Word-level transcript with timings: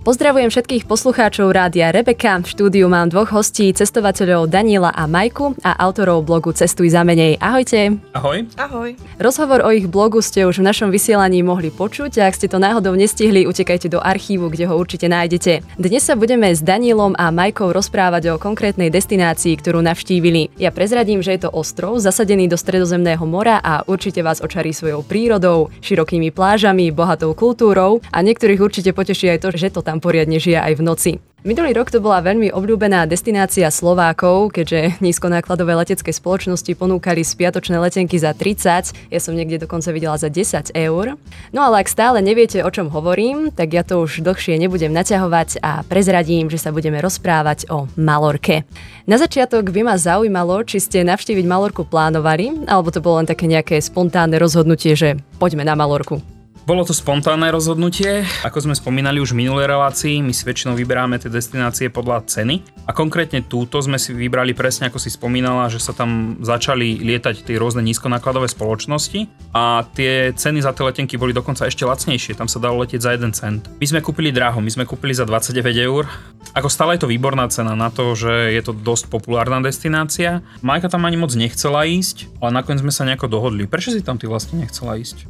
Pozdravujem 0.00 0.48
všetkých 0.48 0.88
poslucháčov 0.88 1.52
rádia 1.52 1.92
Rebeka. 1.92 2.40
V 2.40 2.48
štúdiu 2.48 2.88
mám 2.88 3.12
dvoch 3.12 3.36
hostí, 3.36 3.68
cestovateľov 3.68 4.48
Daniela 4.48 4.88
a 4.96 5.04
Majku 5.04 5.52
a 5.60 5.76
autorov 5.76 6.24
blogu 6.24 6.56
Cestuj 6.56 6.96
za 6.96 7.04
menej. 7.04 7.36
Ahojte. 7.36 8.00
Ahoj. 8.16 8.48
Ahoj. 8.56 8.96
Rozhovor 9.20 9.60
o 9.60 9.68
ich 9.68 9.84
blogu 9.84 10.24
ste 10.24 10.48
už 10.48 10.64
v 10.64 10.72
našom 10.72 10.88
vysielaní 10.88 11.44
mohli 11.44 11.68
počuť 11.68 12.16
a 12.16 12.32
ak 12.32 12.34
ste 12.40 12.48
to 12.48 12.56
náhodou 12.56 12.96
nestihli, 12.96 13.44
utekajte 13.44 13.92
do 13.92 14.00
archívu, 14.00 14.48
kde 14.48 14.72
ho 14.72 14.74
určite 14.80 15.04
nájdete. 15.04 15.76
Dnes 15.76 16.00
sa 16.00 16.16
budeme 16.16 16.48
s 16.48 16.64
Danielom 16.64 17.12
a 17.20 17.28
Majkou 17.28 17.68
rozprávať 17.68 18.32
o 18.32 18.40
konkrétnej 18.40 18.88
destinácii, 18.88 19.52
ktorú 19.60 19.84
navštívili. 19.84 20.56
Ja 20.56 20.72
prezradím, 20.72 21.20
že 21.20 21.36
je 21.36 21.44
to 21.44 21.52
ostrov 21.52 22.00
zasadený 22.00 22.48
do 22.48 22.56
Stredozemného 22.56 23.28
mora 23.28 23.60
a 23.60 23.84
určite 23.84 24.24
vás 24.24 24.40
očarí 24.40 24.72
svojou 24.72 25.04
prírodou, 25.04 25.68
širokými 25.84 26.32
plážami, 26.32 26.88
bohatou 26.88 27.36
kultúrou 27.36 28.00
a 28.08 28.24
niektorých 28.24 28.64
určite 28.64 28.96
poteší 28.96 29.36
aj 29.36 29.44
to, 29.44 29.48
že 29.52 29.68
to 29.68 29.89
tam 29.90 29.98
poriadne 29.98 30.38
žije 30.38 30.62
aj 30.62 30.74
v 30.78 30.86
noci. 30.86 31.12
Minulý 31.40 31.72
rok 31.72 31.88
to 31.88 32.04
bola 32.04 32.20
veľmi 32.20 32.52
obľúbená 32.52 33.08
destinácia 33.08 33.64
Slovákov, 33.72 34.52
keďže 34.52 35.00
nízkonákladové 35.00 35.72
letecké 35.72 36.12
spoločnosti 36.12 36.68
ponúkali 36.76 37.24
spiatočné 37.24 37.80
letenky 37.80 38.20
za 38.20 38.36
30, 38.36 39.08
ja 39.08 39.20
som 39.24 39.32
niekde 39.32 39.64
dokonca 39.64 39.88
videla 39.88 40.20
za 40.20 40.28
10 40.28 40.76
eur. 40.76 41.16
No 41.56 41.64
ale 41.64 41.80
ak 41.80 41.88
stále 41.88 42.20
neviete, 42.20 42.60
o 42.60 42.68
čom 42.68 42.92
hovorím, 42.92 43.48
tak 43.56 43.72
ja 43.72 43.80
to 43.80 44.04
už 44.04 44.20
dlhšie 44.20 44.60
nebudem 44.60 44.92
naťahovať 44.92 45.64
a 45.64 45.80
prezradím, 45.88 46.52
že 46.52 46.60
sa 46.60 46.76
budeme 46.76 47.00
rozprávať 47.00 47.72
o 47.72 47.88
Malorke. 47.96 48.68
Na 49.08 49.16
začiatok 49.16 49.72
by 49.72 49.80
ma 49.80 49.96
zaujímalo, 49.96 50.60
či 50.68 50.76
ste 50.76 51.08
navštíviť 51.08 51.48
Malorku 51.48 51.88
plánovali, 51.88 52.68
alebo 52.68 52.92
to 52.92 53.00
bolo 53.00 53.16
len 53.16 53.24
také 53.24 53.48
nejaké 53.48 53.80
spontánne 53.80 54.36
rozhodnutie, 54.36 54.92
že 54.92 55.16
poďme 55.40 55.64
na 55.64 55.72
Malorku. 55.72 56.39
Bolo 56.70 56.86
to 56.86 56.94
spontánne 56.94 57.50
rozhodnutie. 57.50 58.22
Ako 58.46 58.62
sme 58.62 58.78
spomínali 58.78 59.18
už 59.18 59.34
v 59.34 59.42
minulej 59.42 59.66
relácii, 59.66 60.22
my 60.22 60.30
si 60.30 60.46
väčšinou 60.46 60.78
vyberáme 60.78 61.18
tie 61.18 61.26
destinácie 61.26 61.90
podľa 61.90 62.22
ceny. 62.30 62.62
A 62.86 62.94
konkrétne 62.94 63.42
túto 63.42 63.82
sme 63.82 63.98
si 63.98 64.14
vybrali 64.14 64.54
presne, 64.54 64.86
ako 64.86 65.02
si 65.02 65.10
spomínala, 65.10 65.66
že 65.66 65.82
sa 65.82 65.90
tam 65.90 66.38
začali 66.38 67.02
lietať 67.02 67.42
tie 67.42 67.58
rôzne 67.58 67.82
nízkonákladové 67.82 68.46
spoločnosti 68.46 69.50
a 69.50 69.82
tie 69.98 70.30
ceny 70.30 70.62
za 70.62 70.70
tie 70.70 70.86
letenky 70.86 71.18
boli 71.18 71.34
dokonca 71.34 71.66
ešte 71.66 71.82
lacnejšie. 71.82 72.38
Tam 72.38 72.46
sa 72.46 72.62
dalo 72.62 72.86
letieť 72.86 73.02
za 73.02 73.18
1 73.18 73.34
cent. 73.34 73.66
My 73.82 73.86
sme 73.90 73.98
kúpili 73.98 74.30
draho, 74.30 74.62
my 74.62 74.70
sme 74.70 74.86
kúpili 74.86 75.10
za 75.10 75.26
29 75.26 75.74
eur. 75.74 76.06
Ako 76.54 76.70
stále 76.70 76.94
je 76.94 77.02
to 77.02 77.10
výborná 77.10 77.50
cena 77.50 77.74
na 77.74 77.90
to, 77.90 78.14
že 78.14 78.54
je 78.54 78.62
to 78.62 78.78
dosť 78.78 79.10
populárna 79.10 79.58
destinácia. 79.58 80.46
Majka 80.62 80.86
tam 80.86 81.02
ani 81.02 81.18
moc 81.18 81.34
nechcela 81.34 81.82
ísť, 81.82 82.30
ale 82.38 82.62
nakoniec 82.62 82.78
sme 82.78 82.94
sa 82.94 83.02
nejako 83.02 83.26
dohodli. 83.26 83.66
Prečo 83.66 83.90
si 83.90 84.06
tam 84.06 84.22
ty 84.22 84.30
vlastne 84.30 84.62
nechcela 84.62 84.94
ísť? 84.94 85.26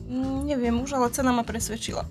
Neviem 0.50 0.82
už, 0.82 0.98
ale 0.98 1.14
cena 1.14 1.30
ma 1.30 1.46
presvedčila. 1.46 2.10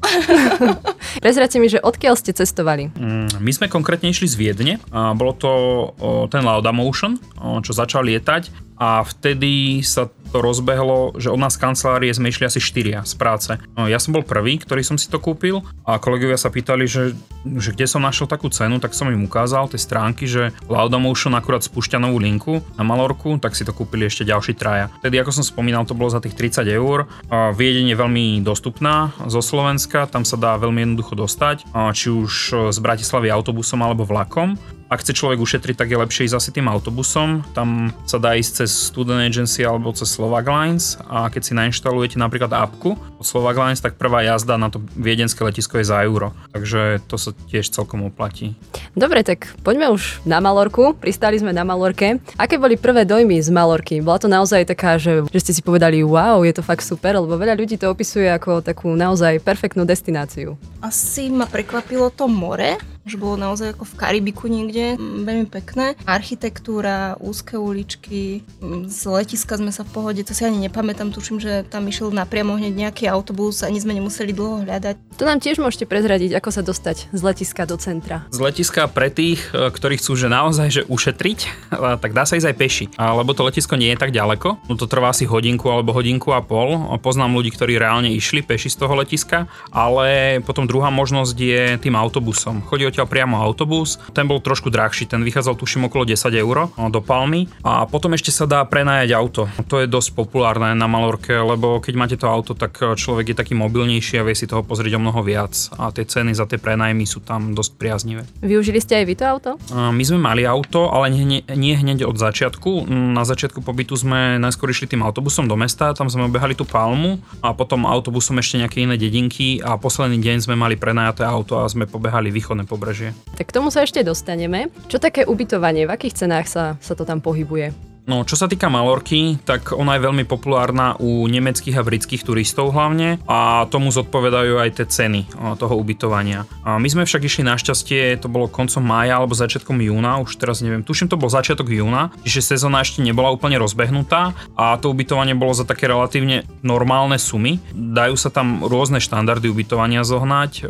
Prezrate 1.25 1.59
mi, 1.59 1.67
že 1.67 1.83
odkiaľ 1.83 2.15
ste 2.15 2.31
cestovali? 2.31 2.87
Mm, 2.95 3.43
my 3.43 3.51
sme 3.51 3.67
konkrétne 3.67 4.07
išli 4.07 4.31
z 4.31 4.35
Viedne. 4.39 4.73
A 4.95 5.11
bolo 5.11 5.35
to 5.35 5.51
o, 5.51 6.23
ten 6.31 6.47
Laudamotion, 6.47 7.19
o, 7.35 7.59
čo 7.59 7.75
začal 7.75 8.07
lietať 8.07 8.69
a 8.80 9.03
vtedy 9.03 9.83
sa 9.83 10.08
to 10.30 10.39
rozbehlo, 10.39 11.17
že 11.17 11.33
od 11.33 11.41
nás 11.41 11.58
z 11.58 11.61
kancelárie 11.66 12.13
sme 12.13 12.30
išli 12.30 12.45
asi 12.45 12.61
štyria 12.61 13.02
z 13.02 13.17
práce. 13.17 13.58
No, 13.73 13.89
ja 13.89 13.97
som 13.97 14.13
bol 14.13 14.22
prvý, 14.22 14.61
ktorý 14.61 14.85
som 14.85 14.95
si 14.95 15.09
to 15.09 15.17
kúpil 15.17 15.66
a 15.83 15.97
kolegovia 15.97 16.38
sa 16.38 16.53
pýtali, 16.53 16.85
že, 16.85 17.17
že 17.57 17.73
kde 17.73 17.89
som 17.89 18.05
našiel 18.05 18.30
takú 18.30 18.47
cenu, 18.53 18.77
tak 18.77 18.94
som 18.94 19.09
im 19.09 19.25
ukázal 19.25 19.73
tie 19.73 19.81
stránky, 19.81 20.30
že 20.30 20.53
Laudamotion 20.69 21.33
akurát 21.33 21.66
spúšťa 21.66 21.97
novú 21.97 22.22
linku 22.22 22.61
na 22.77 22.85
Malorku, 22.85 23.41
tak 23.41 23.57
si 23.57 23.66
to 23.66 23.73
kúpili 23.73 24.05
ešte 24.05 24.22
ďalší 24.22 24.53
traja. 24.53 24.94
Tedy 25.02 25.17
ako 25.17 25.41
som 25.41 25.45
spomínal, 25.45 25.89
to 25.89 25.97
bolo 25.97 26.13
za 26.13 26.22
tých 26.22 26.38
30 26.38 26.69
eur. 26.69 27.09
Viedeň 27.33 27.91
je 27.91 27.97
veľmi 27.97 28.25
dostupná 28.45 29.09
zo 29.25 29.41
Slovenska, 29.41 30.05
tam 30.05 30.22
sa 30.22 30.38
dá 30.38 30.61
veľmi 30.61 30.85
jednoducho 30.85 31.17
dostať, 31.17 31.66
či 31.97 32.13
už 32.13 32.31
z 32.69 32.77
Bratislavy 32.77 33.33
autobusom 33.33 33.81
alebo 33.81 34.05
vlakom. 34.05 34.55
Ak 34.89 35.05
chce 35.05 35.13
človek 35.13 35.37
ušetriť, 35.37 35.77
tak 35.77 35.93
je 35.93 36.01
lepšie 36.01 36.25
ísť 36.25 36.37
asi 36.41 36.49
tým 36.49 36.65
autobusom. 36.65 37.45
Tam 37.53 37.93
sa 38.09 38.17
dá 38.17 38.33
ísť 38.33 38.65
cez 38.65 38.73
Student 38.89 39.21
Agency 39.21 39.61
alebo 39.61 39.94
cez 39.94 40.09
Slovak 40.09 40.50
Lines 40.50 40.97
a 41.05 41.29
keď 41.29 41.41
si 41.45 41.53
nainštalujete 41.53 42.17
napríklad 42.17 42.50
apku 42.50 42.97
od 42.97 43.25
Slovak 43.25 43.53
Lines, 43.61 43.85
tak 43.85 44.01
prvá 44.01 44.25
jazda 44.25 44.57
na 44.57 44.73
to 44.73 44.81
viedenské 44.97 45.45
letisko 45.45 45.78
je 45.78 45.85
za 45.85 46.01
euro. 46.01 46.33
Takže 46.49 47.05
to 47.05 47.22
sa 47.22 47.38
tiež 47.53 47.69
celkom 47.69 48.09
oplatí. 48.09 48.57
Dobre, 48.97 49.22
tak 49.22 49.53
poďme 49.61 49.94
už 49.94 50.25
na 50.25 50.41
Malorku. 50.41 50.97
Pristali 50.97 51.38
sme 51.38 51.53
na 51.53 51.61
Malorke. 51.61 52.17
Aké 52.41 52.57
boli 52.57 52.73
prvé 52.73 53.05
dojmy 53.05 53.38
z 53.45 53.53
Malorky? 53.53 54.01
Bola 54.01 54.17
to 54.17 54.25
naozaj 54.25 54.66
taká, 54.66 54.97
že, 54.97 55.22
že 55.29 55.38
ste 55.38 55.53
si 55.53 55.61
povedali, 55.61 56.01
wow, 56.01 56.41
je 56.41 56.57
to 56.57 56.66
fakt 56.66 56.81
super, 56.81 57.13
lebo 57.13 57.38
veľa 57.38 57.53
ľudí 57.53 57.78
to 57.78 57.94
opisuje 57.94 58.25
ako 58.25 58.66
takú 58.66 58.89
naozaj 58.97 59.38
perfektnú 59.45 59.85
destináciu. 59.85 60.57
Asi 60.81 61.29
ma 61.29 61.45
prekvapilo 61.45 62.09
to 62.09 62.25
more, 62.25 62.81
že 63.07 63.15
bolo 63.15 63.39
naozaj 63.39 63.77
ako 63.77 63.85
v 63.87 63.97
Karibiku 63.97 64.45
niekde, 64.51 64.99
mm, 64.99 65.23
veľmi 65.23 65.47
pekné. 65.47 65.95
Architektúra, 66.03 67.15
úzke 67.23 67.55
uličky, 67.55 68.43
mm, 68.59 68.91
z 68.91 69.01
letiska 69.07 69.55
sme 69.55 69.71
sa 69.71 69.87
v 69.87 69.91
pohode, 69.95 70.21
to 70.25 70.35
si 70.35 70.43
ani 70.43 70.67
nepamätám, 70.67 71.15
tuším, 71.15 71.39
že 71.39 71.63
tam 71.67 71.87
išiel 71.87 72.11
napriamo 72.11 72.59
hneď 72.59 72.89
nejaký 72.89 73.07
autobus, 73.07 73.63
ani 73.63 73.79
sme 73.79 73.95
nemuseli 73.95 74.35
dlho 74.35 74.67
hľadať. 74.67 75.19
To 75.19 75.23
nám 75.23 75.39
tiež 75.39 75.59
môžete 75.59 75.87
prezradiť, 75.87 76.35
ako 76.35 76.49
sa 76.51 76.61
dostať 76.61 77.11
z 77.15 77.21
letiska 77.23 77.63
do 77.63 77.79
centra. 77.79 78.27
Z 78.35 78.39
letiska 78.43 78.91
pre 78.91 79.07
tých, 79.07 79.39
e, 79.55 79.71
ktorí 79.71 79.99
chcú 79.99 80.19
že 80.19 80.27
naozaj 80.27 80.67
že 80.69 80.81
ušetriť, 80.85 81.39
tak 82.03 82.11
dá 82.11 82.27
sa 82.27 82.35
ísť 82.35 82.47
aj 82.51 82.57
peši, 82.59 82.85
lebo 82.99 83.31
to 83.31 83.47
letisko 83.47 83.79
nie 83.79 83.95
je 83.95 84.01
tak 84.01 84.11
ďaleko, 84.11 84.67
no 84.67 84.73
to 84.75 84.89
trvá 84.89 85.16
asi 85.16 85.23
hodinku 85.23 85.71
alebo 85.71 85.95
hodinku 85.95 86.35
a 86.35 86.43
pol. 86.43 86.97
Poznám 86.99 87.37
ľudí, 87.39 87.55
ktorí 87.55 87.79
reálne 87.79 88.11
išli 88.11 88.43
peši 88.43 88.67
z 88.73 88.77
toho 88.79 88.93
letiska, 88.99 89.47
ale 89.71 90.39
potom 90.43 90.67
druhá 90.67 90.91
možnosť 90.91 91.37
je 91.37 91.63
tým 91.79 91.95
autobusom. 91.95 92.66
Chodí 92.67 92.88
odtiaľ 92.89 93.07
priamo 93.07 93.38
autobus, 93.38 94.01
ten 94.11 94.25
bol 94.25 94.41
trošku 94.41 94.73
drahší, 94.73 95.05
ten 95.05 95.22
vychádzal 95.22 95.55
tuším 95.55 95.88
okolo 95.88 96.09
10 96.09 96.17
eur 96.33 96.73
do 96.89 97.00
Palmy 97.00 97.45
a 97.61 97.85
potom 97.85 98.13
ešte 98.17 98.33
sa 98.33 98.50
dá 98.50 98.66
prenajať 98.66 99.09
auto. 99.13 99.45
To 99.69 99.79
je 99.79 99.88
dosť 99.88 100.17
populárne 100.17 100.73
na 100.73 100.88
Malorke, 100.89 101.38
lebo 101.38 101.78
keď 101.78 101.94
máte 101.94 102.17
to 102.17 102.25
auto, 102.25 102.57
tak 102.57 102.75
človek 102.75 103.31
je 103.31 103.35
taký 103.38 103.53
mobilnejší 103.53 104.19
a 104.19 104.25
vie 104.25 104.33
si 104.33 104.49
toho 104.49 104.66
pozrieť 104.66 104.97
o 104.97 105.03
mnoho 105.03 105.22
viac 105.22 105.53
a 105.78 105.94
tie 105.94 106.03
ceny 106.03 106.33
za 106.33 106.49
tie 106.49 106.57
prenajmy 106.57 107.05
sú 107.05 107.22
tam 107.22 107.53
dosť 107.53 107.72
priaznivé. 107.78 108.23
Využili 108.41 108.81
ste 108.81 108.97
aj 108.97 109.05
vy 109.05 109.16
to 109.19 109.25
auto? 109.29 109.51
My 109.69 110.01
sme 110.01 110.17
mali 110.17 110.47
auto, 110.49 110.89
ale 110.89 111.13
nie, 111.13 111.45
nie 111.45 111.75
hneď 111.78 112.09
od 112.09 112.17
začiatku. 112.17 112.89
Na 112.89 113.22
začiatku 113.28 113.61
pobytu 113.61 113.94
sme 113.94 114.41
najskôr 114.41 114.73
išli 114.73 114.89
tým 114.89 115.05
autobusom 115.05 115.45
do 115.45 115.53
mesta, 115.53 115.94
tam 115.94 116.09
sme 116.09 116.25
obehali 116.25 116.57
tú 116.57 116.66
Palmu 116.66 117.22
a 117.44 117.53
potom 117.53 117.85
autobusom 117.85 118.39
ešte 118.41 118.57
nejaké 118.57 118.81
iné 118.88 118.97
dedinky 118.97 119.61
a 119.61 119.78
posledný 119.78 120.17
deň 120.17 120.49
sme 120.49 120.55
mali 120.57 120.79
prenajaté 120.79 121.28
auto 121.28 121.59
a 121.59 121.69
sme 121.69 121.85
pobehali 121.85 122.31
východné 122.31 122.63
pobrežie 122.63 122.78
pobrežie. 122.79 123.12
Tak 123.35 123.51
k 123.51 123.56
tomu 123.59 123.67
sa 123.75 123.84
ešte 123.84 124.00
dostaneme. 124.07 124.72
Čo 124.88 125.03
také 125.03 125.28
ubytovanie, 125.28 125.84
v 125.84 125.91
akých 125.91 126.23
cenách 126.23 126.47
sa, 126.47 126.79
sa 126.79 126.95
to 126.95 127.03
tam 127.03 127.19
pohybuje? 127.19 127.88
No, 128.09 128.25
čo 128.25 128.34
sa 128.34 128.50
týka 128.50 128.74
Malorky, 128.74 129.38
tak 129.46 129.70
ona 129.70 129.94
je 129.94 130.02
veľmi 130.02 130.25
populárna 130.25 130.97
u 130.97 131.30
nemeckých 131.30 131.78
a 131.78 131.86
britských 131.86 132.25
turistov 132.25 132.74
hlavne 132.74 133.22
a 133.30 133.70
tomu 133.70 133.94
zodpovedajú 133.94 134.58
aj 134.58 134.81
tie 134.81 134.86
ceny 134.90 135.30
toho 135.62 135.78
ubytovania. 135.78 136.50
A 136.66 136.81
my 136.81 136.90
sme 136.90 137.06
však 137.06 137.30
išli 137.30 137.46
našťastie, 137.46 138.18
to 138.18 138.25
bolo 138.25 138.50
koncom 138.50 138.81
mája 138.81 139.14
alebo 139.14 139.38
začiatkom 139.38 139.78
júna, 139.78 140.18
už 140.25 140.42
teraz 140.42 140.66
neviem, 140.66 140.81
tuším 140.81 141.06
to 141.06 141.22
bol 141.22 141.30
začiatok 141.30 141.70
júna, 141.70 142.09
čiže 142.25 142.58
sezóna 142.58 142.81
ešte 142.81 143.06
nebola 143.06 143.30
úplne 143.30 143.62
rozbehnutá 143.62 144.34
a 144.58 144.74
to 144.81 144.90
ubytovanie 144.90 145.38
bolo 145.38 145.53
za 145.53 145.70
také 145.70 145.86
relatívne 145.86 146.50
normálne 146.66 147.22
sumy. 147.22 147.62
Dajú 147.78 148.18
sa 148.18 148.34
tam 148.34 148.66
rôzne 148.66 148.97
štandardy 148.97 149.53
ubytovania 149.53 150.02
zohnať, 150.02 150.66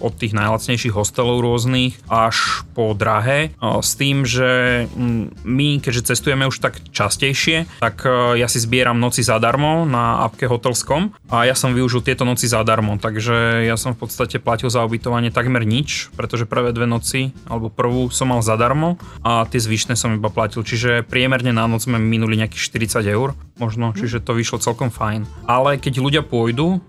od 0.00 0.12
tých 0.16 0.32
najlacnejších 0.32 0.96
hostelov 0.96 1.44
rôznych 1.44 2.00
až 2.08 2.64
po 2.72 2.96
drahé, 2.96 3.52
s 3.60 4.00
tým, 4.00 4.24
že 4.24 4.88
my, 5.44 5.84
keďže 5.84 6.16
cestujeme 6.16 6.48
už 6.48 6.56
tak 6.56 6.69
tak 6.70 6.78
častejšie, 6.94 7.82
tak 7.82 8.06
e, 8.06 8.38
ja 8.38 8.46
si 8.46 8.62
zbieram 8.62 9.02
noci 9.02 9.26
zadarmo 9.26 9.82
na 9.82 10.22
apke 10.22 10.46
Hotelskom 10.46 11.10
a 11.26 11.42
ja 11.42 11.58
som 11.58 11.74
využil 11.74 12.06
tieto 12.06 12.22
noci 12.22 12.46
zadarmo, 12.46 12.94
takže 13.02 13.66
ja 13.66 13.74
som 13.74 13.98
v 13.98 14.06
podstate 14.06 14.38
platil 14.38 14.70
za 14.70 14.86
ubytovanie 14.86 15.34
takmer 15.34 15.66
nič, 15.66 16.14
pretože 16.14 16.46
prvé 16.46 16.70
dve 16.70 16.86
noci, 16.86 17.34
alebo 17.50 17.66
prvú 17.66 18.14
som 18.14 18.30
mal 18.30 18.38
zadarmo 18.46 19.02
a 19.26 19.42
tie 19.50 19.58
zvyšné 19.58 19.98
som 19.98 20.14
iba 20.14 20.30
platil, 20.30 20.62
čiže 20.62 21.02
priemerne 21.02 21.50
na 21.50 21.66
noc 21.66 21.82
sme 21.82 21.98
minuli 21.98 22.38
nejakých 22.38 22.94
40 23.02 23.10
eur 23.10 23.34
možno, 23.60 23.92
čiže 23.92 24.24
to 24.24 24.32
vyšlo 24.32 24.56
celkom 24.56 24.88
fajn. 24.88 25.28
Ale 25.44 25.76
keď 25.76 26.00
ľudia 26.00 26.22
pôjdu, 26.24 26.80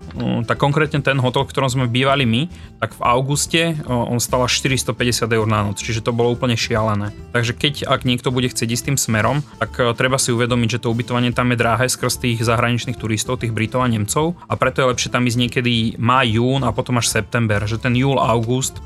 tak 0.48 0.56
konkrétne 0.56 1.04
ten 1.04 1.20
hotel, 1.20 1.44
v 1.44 1.52
ktorom 1.52 1.68
sme 1.68 1.84
bývali 1.84 2.24
my, 2.24 2.48
tak 2.80 2.96
v 2.96 3.04
auguste 3.04 3.76
on 3.84 4.16
stal 4.16 4.48
450 4.48 5.28
eur 5.28 5.44
na 5.44 5.68
noc, 5.68 5.84
čiže 5.84 6.00
to 6.00 6.16
bolo 6.16 6.32
úplne 6.32 6.56
šialené. 6.56 7.12
Takže 7.36 7.52
keď 7.52 7.74
ak 7.84 8.08
niekto 8.08 8.32
bude 8.32 8.48
chcieť 8.48 8.68
ísť 8.72 8.84
tým 8.88 8.98
smerom, 8.98 9.44
tak 9.60 9.71
e, 9.78 9.92
treba 9.96 10.16
si 10.16 10.32
uvedomiť, 10.32 10.78
že 10.78 10.82
to 10.82 10.92
ubytovanie 10.92 11.32
tam 11.32 11.52
je 11.52 11.60
drahé 11.60 11.86
skrz 11.88 12.20
tých 12.20 12.38
zahraničných 12.44 12.98
turistov, 12.98 13.40
tých 13.40 13.54
Britov 13.54 13.84
a 13.84 13.88
Nemcov 13.88 14.36
a 14.48 14.54
preto 14.56 14.82
je 14.82 14.90
lepšie 14.92 15.12
tam 15.12 15.24
ísť 15.28 15.38
niekedy 15.38 15.74
maj, 16.00 16.28
jún 16.28 16.64
a 16.64 16.74
potom 16.74 16.98
až 17.00 17.08
september, 17.08 17.62
že 17.64 17.80
ten 17.80 17.92
júl, 17.96 18.16
august 18.16 18.80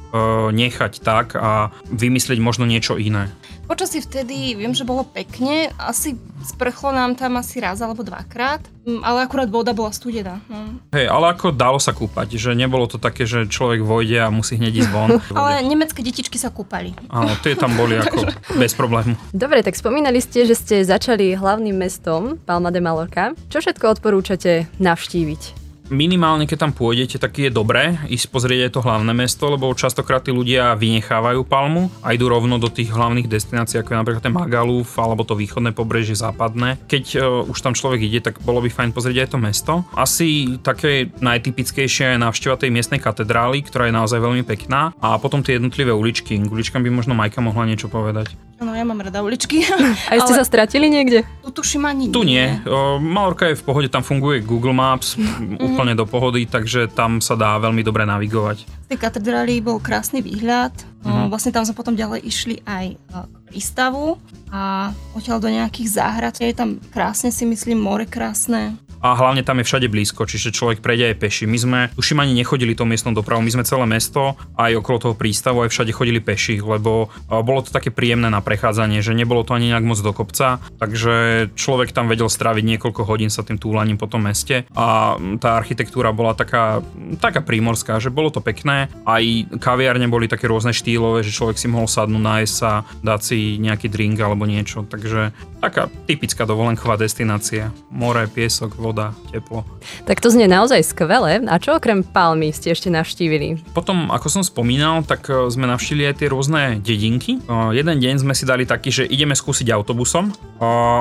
nechať 0.52 1.04
tak 1.04 1.36
a 1.36 1.68
vymyslieť 1.92 2.40
možno 2.40 2.64
niečo 2.64 2.96
iné. 2.96 3.28
Počasie 3.66 3.98
vtedy 3.98 4.54
viem, 4.54 4.70
že 4.70 4.86
bolo 4.86 5.02
pekne, 5.02 5.74
asi 5.74 6.14
sprchlo 6.46 6.94
nám 6.94 7.18
tam 7.18 7.34
asi 7.34 7.58
raz 7.58 7.82
alebo 7.82 8.06
dvakrát, 8.06 8.62
mm, 8.86 9.02
ale 9.02 9.26
akurát 9.26 9.50
voda 9.50 9.74
bola 9.74 9.90
studená. 9.90 10.38
No. 10.46 10.78
Hej, 10.94 11.10
ale 11.10 11.34
ako 11.34 11.50
dalo 11.50 11.82
sa 11.82 11.90
kúpať, 11.90 12.38
že 12.38 12.54
nebolo 12.54 12.86
to 12.86 13.02
také, 13.02 13.26
že 13.26 13.50
človek 13.50 13.82
vojde 13.82 14.22
a 14.22 14.30
musí 14.30 14.54
hneď 14.54 14.86
ísť 14.86 14.90
von. 14.94 15.18
ale 15.38 15.66
nemecké 15.66 15.98
detičky 16.06 16.38
sa 16.38 16.54
kúpali. 16.54 16.94
Áno, 17.10 17.34
tie 17.42 17.58
tam 17.58 17.74
boli 17.74 17.98
ako 18.06 18.30
bez 18.54 18.78
problému. 18.78 19.18
Dobre, 19.34 19.66
tak 19.66 19.74
spomínali 19.74 20.22
ste, 20.22 20.46
že 20.46 20.54
ste 20.54 20.86
začali 20.86 21.34
hlavným 21.34 21.74
mestom 21.74 22.38
Palma 22.46 22.70
de 22.70 22.78
Mallorca. 22.78 23.34
Čo 23.50 23.58
všetko 23.58 23.98
odporúčate 23.98 24.70
navštíviť? 24.78 25.65
Minimálne 25.88 26.48
keď 26.48 26.68
tam 26.68 26.72
pôjdete, 26.72 27.20
tak 27.20 27.38
je 27.38 27.50
dobré 27.50 27.98
ísť 28.06 28.26
pozrieť 28.30 28.60
aj 28.68 28.72
to 28.74 28.84
hlavné 28.84 29.12
mesto, 29.14 29.50
lebo 29.50 29.70
častokrát 29.74 30.22
tí 30.24 30.32
ľudia 30.34 30.74
vynechávajú 30.78 31.46
Palmu 31.46 31.88
a 32.02 32.14
idú 32.14 32.30
rovno 32.30 32.58
do 32.58 32.70
tých 32.70 32.90
hlavných 32.90 33.30
destinácií, 33.30 33.78
ako 33.80 33.92
je 33.94 34.00
napríklad 34.00 34.24
ten 34.24 34.34
Magaluf 34.34 34.90
alebo 34.98 35.22
to 35.22 35.38
východné 35.38 35.70
pobrežie 35.76 36.18
západné. 36.18 36.78
Keď 36.86 37.04
uh, 37.16 37.50
už 37.50 37.58
tam 37.62 37.74
človek 37.74 38.02
ide, 38.02 38.20
tak 38.22 38.42
bolo 38.42 38.62
by 38.62 38.70
fajn 38.70 38.90
pozrieť 38.90 39.26
aj 39.26 39.30
to 39.30 39.38
mesto. 39.38 39.72
Asi 39.94 40.58
také 40.60 41.10
najtypickejšie 41.18 42.16
je 42.16 42.22
návšteva 42.22 42.58
tej 42.58 42.70
miestnej 42.72 43.00
katedrály, 43.02 43.62
ktorá 43.66 43.88
je 43.88 43.98
naozaj 43.98 44.18
veľmi 44.18 44.42
pekná 44.46 44.94
a 44.98 45.16
potom 45.18 45.42
tie 45.42 45.58
jednotlivé 45.58 45.94
uličky. 45.94 46.38
K 46.38 46.50
uličkám 46.50 46.82
by 46.82 46.90
možno 46.90 47.14
Majka 47.14 47.42
mohla 47.42 47.66
niečo 47.66 47.86
povedať. 47.90 48.34
No 48.56 48.72
ja 48.72 48.88
mám 48.88 48.96
rada 49.04 49.20
uličky. 49.20 49.68
A 50.10 50.16
ste 50.16 50.32
ale... 50.32 50.40
sa 50.40 50.44
stratili 50.44 50.88
niekde? 50.88 51.28
Tu 51.44 51.50
tuším 51.52 51.84
ani 51.84 52.08
Tu 52.08 52.24
nie. 52.24 52.40
nie. 52.40 52.64
Malorka 53.00 53.52
je 53.52 53.60
v 53.60 53.64
pohode, 53.64 53.88
tam 53.92 54.00
funguje 54.00 54.40
Google 54.40 54.72
Maps 54.72 55.16
mm-hmm. 55.16 55.60
úplne 55.60 55.92
do 55.92 56.08
pohody, 56.08 56.48
takže 56.48 56.88
tam 56.88 57.20
sa 57.20 57.36
dá 57.36 57.60
veľmi 57.60 57.84
dobre 57.84 58.08
navigovať. 58.08 58.64
Z 58.64 58.88
tej 58.88 58.98
katedrály 59.00 59.60
bol 59.60 59.76
krásny 59.76 60.24
výhľad. 60.24 60.72
Mm-hmm. 61.04 61.28
Vlastne 61.28 61.52
tam 61.52 61.68
sme 61.68 61.76
potom 61.76 61.94
ďalej 61.94 62.24
išli 62.24 62.64
aj 62.64 62.96
k 62.96 63.12
prístavu 63.52 64.16
a 64.48 64.90
odtiaľ 65.12 65.38
do 65.38 65.52
nejakých 65.52 65.88
záhrad. 65.92 66.34
Je 66.40 66.56
tam 66.56 66.80
krásne 66.90 67.28
si 67.28 67.44
myslím, 67.44 67.76
more 67.76 68.08
krásne 68.08 68.74
a 69.06 69.14
hlavne 69.14 69.46
tam 69.46 69.62
je 69.62 69.68
všade 69.70 69.86
blízko, 69.86 70.26
čiže 70.26 70.50
človek 70.50 70.82
prejde 70.82 71.14
aj 71.14 71.16
peši. 71.22 71.44
My 71.46 71.58
sme, 71.62 71.80
tuším, 71.94 72.26
ani 72.26 72.34
nechodili 72.34 72.74
tou 72.74 72.90
miestnou 72.90 73.14
dopravou, 73.14 73.38
my 73.38 73.54
sme 73.54 73.62
celé 73.62 73.86
mesto 73.86 74.34
aj 74.58 74.82
okolo 74.82 74.98
toho 74.98 75.14
prístavu 75.14 75.62
aj 75.62 75.70
všade 75.70 75.94
chodili 75.94 76.18
peši, 76.18 76.58
lebo 76.58 77.14
bolo 77.30 77.60
to 77.62 77.70
také 77.70 77.94
príjemné 77.94 78.26
na 78.26 78.42
prechádzanie, 78.42 79.06
že 79.06 79.14
nebolo 79.14 79.46
to 79.46 79.54
ani 79.54 79.70
nejak 79.70 79.86
moc 79.86 80.02
do 80.02 80.10
kopca, 80.10 80.58
takže 80.82 81.46
človek 81.54 81.94
tam 81.94 82.10
vedel 82.10 82.26
stráviť 82.26 82.64
niekoľko 82.66 83.06
hodín 83.06 83.30
sa 83.30 83.46
tým 83.46 83.62
túlaním 83.62 83.94
po 83.94 84.10
tom 84.10 84.26
meste. 84.26 84.66
A 84.74 85.14
tá 85.38 85.54
architektúra 85.54 86.10
bola 86.10 86.34
taká, 86.34 86.82
taká 87.22 87.44
prímorská, 87.44 88.02
že 88.02 88.10
bolo 88.10 88.34
to 88.34 88.42
pekné, 88.42 88.90
aj 89.06 89.54
kaviárne 89.62 90.08
boli 90.08 90.26
také 90.26 90.48
rôzne 90.50 90.74
štýlové, 90.74 91.22
že 91.22 91.36
človek 91.36 91.60
si 91.60 91.70
mohol 91.70 91.86
sadnúť, 91.86 92.24
nájsť 92.24 92.54
sa, 92.56 92.82
dať 93.04 93.20
si 93.22 93.38
nejaký 93.60 93.92
drink 93.92 94.16
alebo 94.18 94.48
niečo, 94.48 94.88
takže 94.88 95.30
taká 95.60 95.92
typická 96.08 96.48
dovolenková 96.48 96.96
destinácia. 96.96 97.68
More, 97.92 98.24
piesok, 98.24 98.72
voda, 98.80 98.95
teplo. 99.28 99.68
Tak 100.08 100.24
to 100.24 100.32
znie 100.32 100.48
naozaj 100.48 100.80
skvelé. 100.82 101.44
A 101.44 101.60
čo 101.60 101.76
okrem 101.76 102.00
palmy 102.00 102.50
ste 102.50 102.72
ešte 102.72 102.88
navštívili? 102.88 103.60
Potom, 103.76 104.08
ako 104.08 104.40
som 104.40 104.42
spomínal, 104.42 105.04
tak 105.04 105.28
e, 105.28 105.50
sme 105.52 105.68
navštívili 105.68 106.08
aj 106.10 106.16
tie 106.22 106.28
rôzne 106.32 106.62
dedinky. 106.80 107.38
E, 107.38 107.40
jeden 107.76 107.96
deň 108.00 108.24
sme 108.24 108.32
si 108.32 108.48
dali 108.48 108.64
taký, 108.64 108.88
že 108.88 109.04
ideme 109.04 109.36
skúsiť 109.36 109.68
autobusom 109.74 110.30
e, 110.30 110.32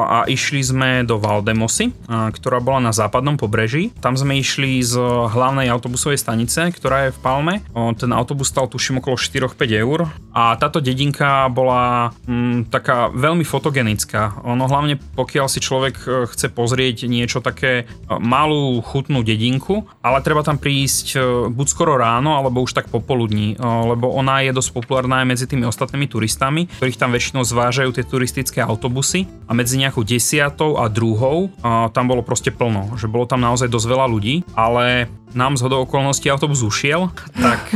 a 0.05 0.27
išli 0.27 0.61
sme 0.61 0.89
do 1.05 1.21
Valdemosy, 1.21 1.93
ktorá 2.07 2.59
bola 2.59 2.89
na 2.89 2.93
západnom 2.93 3.37
pobreží. 3.37 3.93
Tam 4.01 4.17
sme 4.17 4.37
išli 4.37 4.81
z 4.81 4.97
hlavnej 5.31 5.69
autobusovej 5.69 6.19
stanice, 6.19 6.69
ktorá 6.73 7.09
je 7.09 7.15
v 7.15 7.19
Palme. 7.21 7.55
Ten 7.97 8.11
autobus 8.11 8.49
stal 8.49 8.67
tuším 8.67 8.99
okolo 8.99 9.17
4-5 9.17 9.83
eur 9.85 10.09
a 10.33 10.55
táto 10.57 10.81
dedinka 10.81 11.47
bola 11.51 12.13
mm, 12.25 12.69
taká 12.73 13.09
veľmi 13.13 13.45
fotogenická. 13.45 14.43
Ono 14.45 14.65
hlavne 14.65 14.97
pokiaľ 14.97 15.47
si 15.51 15.59
človek 15.61 15.95
chce 16.31 16.47
pozrieť 16.51 17.05
niečo 17.09 17.43
také 17.43 17.74
malú 18.21 18.79
chutnú 18.85 19.25
dedinku, 19.25 19.83
ale 19.99 20.21
treba 20.21 20.45
tam 20.45 20.61
prísť 20.61 21.07
e, 21.13 21.17
buď 21.49 21.67
skoro 21.67 21.97
ráno, 21.97 22.37
alebo 22.37 22.61
už 22.61 22.77
tak 22.77 22.87
popoludní, 22.87 23.55
e, 23.55 23.65
lebo 23.65 24.13
ona 24.13 24.45
je 24.45 24.53
dosť 24.53 24.69
populárna 24.71 25.25
aj 25.25 25.27
medzi 25.27 25.45
tými 25.49 25.65
ostatnými 25.65 26.05
turistami, 26.05 26.69
ktorých 26.77 26.99
tam 27.01 27.11
väčšinou 27.11 27.43
zvážajú 27.43 27.89
tie 27.95 28.05
turistické 28.05 28.59
autobusy. 28.61 29.25
A 29.45 29.57
medzi 29.57 29.81
nejakou 29.81 30.05
desiatou 30.05 30.77
a 30.77 30.85
druhou 30.87 31.49
e, 31.49 31.59
tam 31.91 32.05
bolo 32.05 32.21
proste 32.21 32.53
plno, 32.53 32.93
že 32.95 33.09
bolo 33.09 33.25
tam 33.25 33.41
naozaj 33.41 33.67
dosť 33.67 33.87
veľa 33.89 34.05
ľudí, 34.07 34.45
ale 34.53 35.09
nám 35.35 35.59
z 35.59 35.67
hodou 35.67 35.83
okolností 35.83 36.31
autobus 36.31 36.63
ušiel, 36.63 37.11
tak 37.35 37.75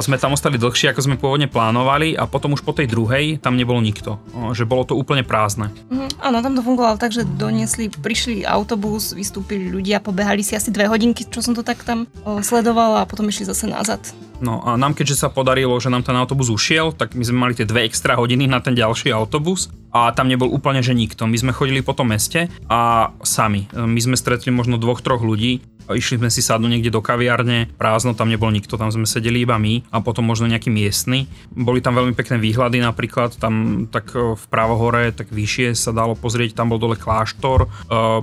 sme 0.00 0.20
tam 0.20 0.34
ostali 0.34 0.58
dlhšie, 0.58 0.90
ako 0.90 1.00
sme 1.04 1.16
pôvodne 1.20 1.50
plánovali 1.50 2.14
a 2.14 2.26
potom 2.26 2.54
už 2.54 2.62
po 2.62 2.74
tej 2.74 2.90
druhej 2.90 3.38
tam 3.38 3.58
nebolo 3.58 3.78
nikto. 3.78 4.18
Že 4.54 4.64
bolo 4.64 4.82
to 4.86 4.94
úplne 4.94 5.22
prázdne. 5.22 5.70
Mm, 5.90 6.10
áno, 6.18 6.38
tam 6.42 6.54
to 6.54 6.62
fungovalo 6.62 6.96
tak, 6.96 7.14
že 7.14 7.26
doniesli, 7.26 7.90
prišli 7.90 8.42
autobus, 8.46 9.12
vystúpili 9.12 9.68
ľudia, 9.68 10.02
pobehali 10.02 10.42
si 10.42 10.54
asi 10.54 10.72
dve 10.72 10.88
hodinky, 10.88 11.26
čo 11.26 11.42
som 11.44 11.52
to 11.52 11.66
tak 11.66 11.82
tam 11.82 12.06
sledovala 12.24 13.04
a 13.04 13.08
potom 13.08 13.28
išli 13.28 13.48
zase 13.48 13.66
nazad. 13.68 14.00
No 14.38 14.62
a 14.62 14.78
nám 14.78 14.94
keďže 14.94 15.26
sa 15.26 15.28
podarilo, 15.28 15.74
že 15.82 15.90
nám 15.90 16.06
ten 16.06 16.14
autobus 16.14 16.46
ušiel, 16.46 16.94
tak 16.94 17.18
my 17.18 17.24
sme 17.26 17.38
mali 17.42 17.58
tie 17.58 17.66
dve 17.66 17.82
extra 17.90 18.14
hodiny 18.14 18.46
na 18.46 18.62
ten 18.62 18.78
ďalší 18.78 19.10
autobus 19.10 19.66
a 19.92 20.12
tam 20.12 20.28
nebol 20.28 20.48
úplne 20.50 20.80
že 20.84 20.96
nikto. 20.96 21.24
My 21.24 21.36
sme 21.38 21.56
chodili 21.56 21.80
po 21.80 21.96
tom 21.96 22.12
meste 22.12 22.52
a 22.68 23.12
sami. 23.24 23.68
My 23.72 23.98
sme 23.98 24.16
stretli 24.16 24.52
možno 24.52 24.76
dvoch, 24.76 25.00
troch 25.00 25.24
ľudí, 25.24 25.64
Išli 25.88 26.20
sme 26.20 26.28
si 26.28 26.44
sadnúť 26.44 26.68
niekde 26.68 26.92
do 26.92 27.00
kaviárne, 27.00 27.72
prázdno, 27.80 28.12
tam 28.12 28.28
nebol 28.28 28.52
nikto, 28.52 28.76
tam 28.76 28.92
sme 28.92 29.08
sedeli 29.08 29.48
iba 29.48 29.56
my 29.56 29.88
a 29.88 30.04
potom 30.04 30.20
možno 30.20 30.44
nejaký 30.44 30.68
miestny. 30.68 31.24
Boli 31.48 31.80
tam 31.80 31.96
veľmi 31.96 32.12
pekné 32.12 32.36
výhľady 32.36 32.84
napríklad, 32.84 33.40
tam 33.40 33.88
tak 33.88 34.12
e, 34.12 34.36
vpravo 34.36 34.76
hore, 34.76 35.08
tak 35.16 35.32
vyššie 35.32 35.72
sa 35.72 35.96
dalo 35.96 36.12
pozrieť, 36.12 36.60
tam 36.60 36.68
bol 36.68 36.76
dole 36.76 37.00
kláštor. 37.00 37.64
E, 37.64 37.68